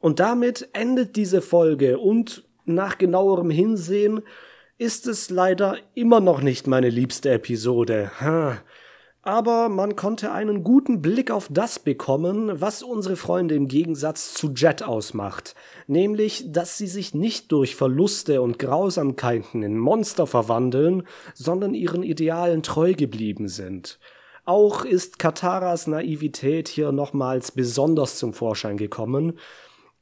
Und 0.00 0.20
damit 0.20 0.68
endet 0.74 1.16
diese 1.16 1.40
Folge 1.40 1.98
und 1.98 2.44
nach 2.66 2.98
genauerem 2.98 3.48
Hinsehen 3.48 4.20
ist 4.76 5.06
es 5.06 5.30
leider 5.30 5.78
immer 5.94 6.20
noch 6.20 6.42
nicht 6.42 6.66
meine 6.66 6.90
liebste 6.90 7.30
Episode. 7.30 8.10
Aber 9.26 9.70
man 9.70 9.96
konnte 9.96 10.32
einen 10.32 10.62
guten 10.64 11.00
Blick 11.00 11.30
auf 11.30 11.48
das 11.50 11.78
bekommen, 11.78 12.60
was 12.60 12.82
unsere 12.82 13.16
Freunde 13.16 13.54
im 13.54 13.68
Gegensatz 13.68 14.34
zu 14.34 14.52
Jet 14.52 14.82
ausmacht, 14.82 15.54
nämlich, 15.86 16.52
dass 16.52 16.76
sie 16.76 16.86
sich 16.86 17.14
nicht 17.14 17.50
durch 17.50 17.74
Verluste 17.74 18.42
und 18.42 18.58
Grausamkeiten 18.58 19.62
in 19.62 19.78
Monster 19.78 20.26
verwandeln, 20.26 21.04
sondern 21.32 21.72
ihren 21.72 22.02
Idealen 22.02 22.62
treu 22.62 22.92
geblieben 22.92 23.48
sind. 23.48 23.98
Auch 24.44 24.84
ist 24.84 25.18
Kataras 25.18 25.86
Naivität 25.86 26.68
hier 26.68 26.92
nochmals 26.92 27.50
besonders 27.50 28.18
zum 28.18 28.34
Vorschein 28.34 28.76
gekommen, 28.76 29.38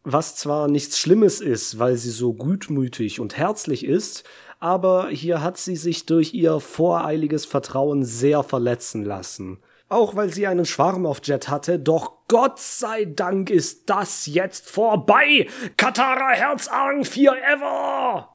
was 0.04 0.36
zwar 0.36 0.68
nichts 0.68 0.98
Schlimmes 0.98 1.40
ist, 1.40 1.78
weil 1.78 1.96
sie 1.96 2.10
so 2.10 2.32
gutmütig 2.32 3.20
und 3.20 3.36
herzlich 3.36 3.84
ist, 3.84 4.24
aber 4.58 5.08
hier 5.08 5.42
hat 5.42 5.58
sie 5.58 5.76
sich 5.76 6.06
durch 6.06 6.34
ihr 6.34 6.60
voreiliges 6.60 7.44
Vertrauen 7.44 8.04
sehr 8.04 8.42
verletzen 8.42 9.04
lassen. 9.04 9.58
Auch 9.88 10.16
weil 10.16 10.32
sie 10.32 10.46
einen 10.46 10.64
Schwarm 10.64 11.04
auf 11.04 11.20
Jet 11.22 11.48
hatte, 11.48 11.78
doch 11.78 12.12
Gott 12.28 12.58
sei 12.58 13.04
Dank 13.04 13.50
ist 13.50 13.90
das 13.90 14.26
jetzt 14.26 14.70
vorbei! 14.70 15.46
Katara 15.76 16.30
Herzarm 16.30 17.04
forever! 17.04 18.34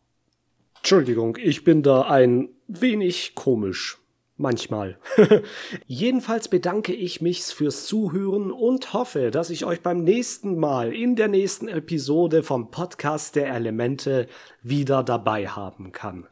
Entschuldigung, 0.78 1.38
ich 1.42 1.64
bin 1.64 1.82
da 1.82 2.04
ein 2.04 2.50
wenig 2.68 3.34
komisch. 3.34 3.98
Manchmal. 4.40 5.00
Jedenfalls 5.88 6.48
bedanke 6.48 6.94
ich 6.94 7.22
mich 7.22 7.42
fürs 7.42 7.88
Zuhören 7.88 8.52
und 8.52 8.94
hoffe, 8.94 9.32
dass 9.32 9.50
ich 9.50 9.66
euch 9.66 9.82
beim 9.82 10.04
nächsten 10.04 10.60
Mal 10.60 10.94
in 10.94 11.16
der 11.16 11.28
nächsten 11.28 11.68
Episode 11.68 12.44
vom 12.44 12.70
Podcast 12.70 13.36
der 13.36 13.48
Elemente 13.48 14.28
wieder 14.62 15.04
dabei 15.04 15.48
haben 15.48 15.92
kann. 15.92 16.28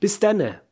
Bis 0.00 0.18
denne! 0.18 0.62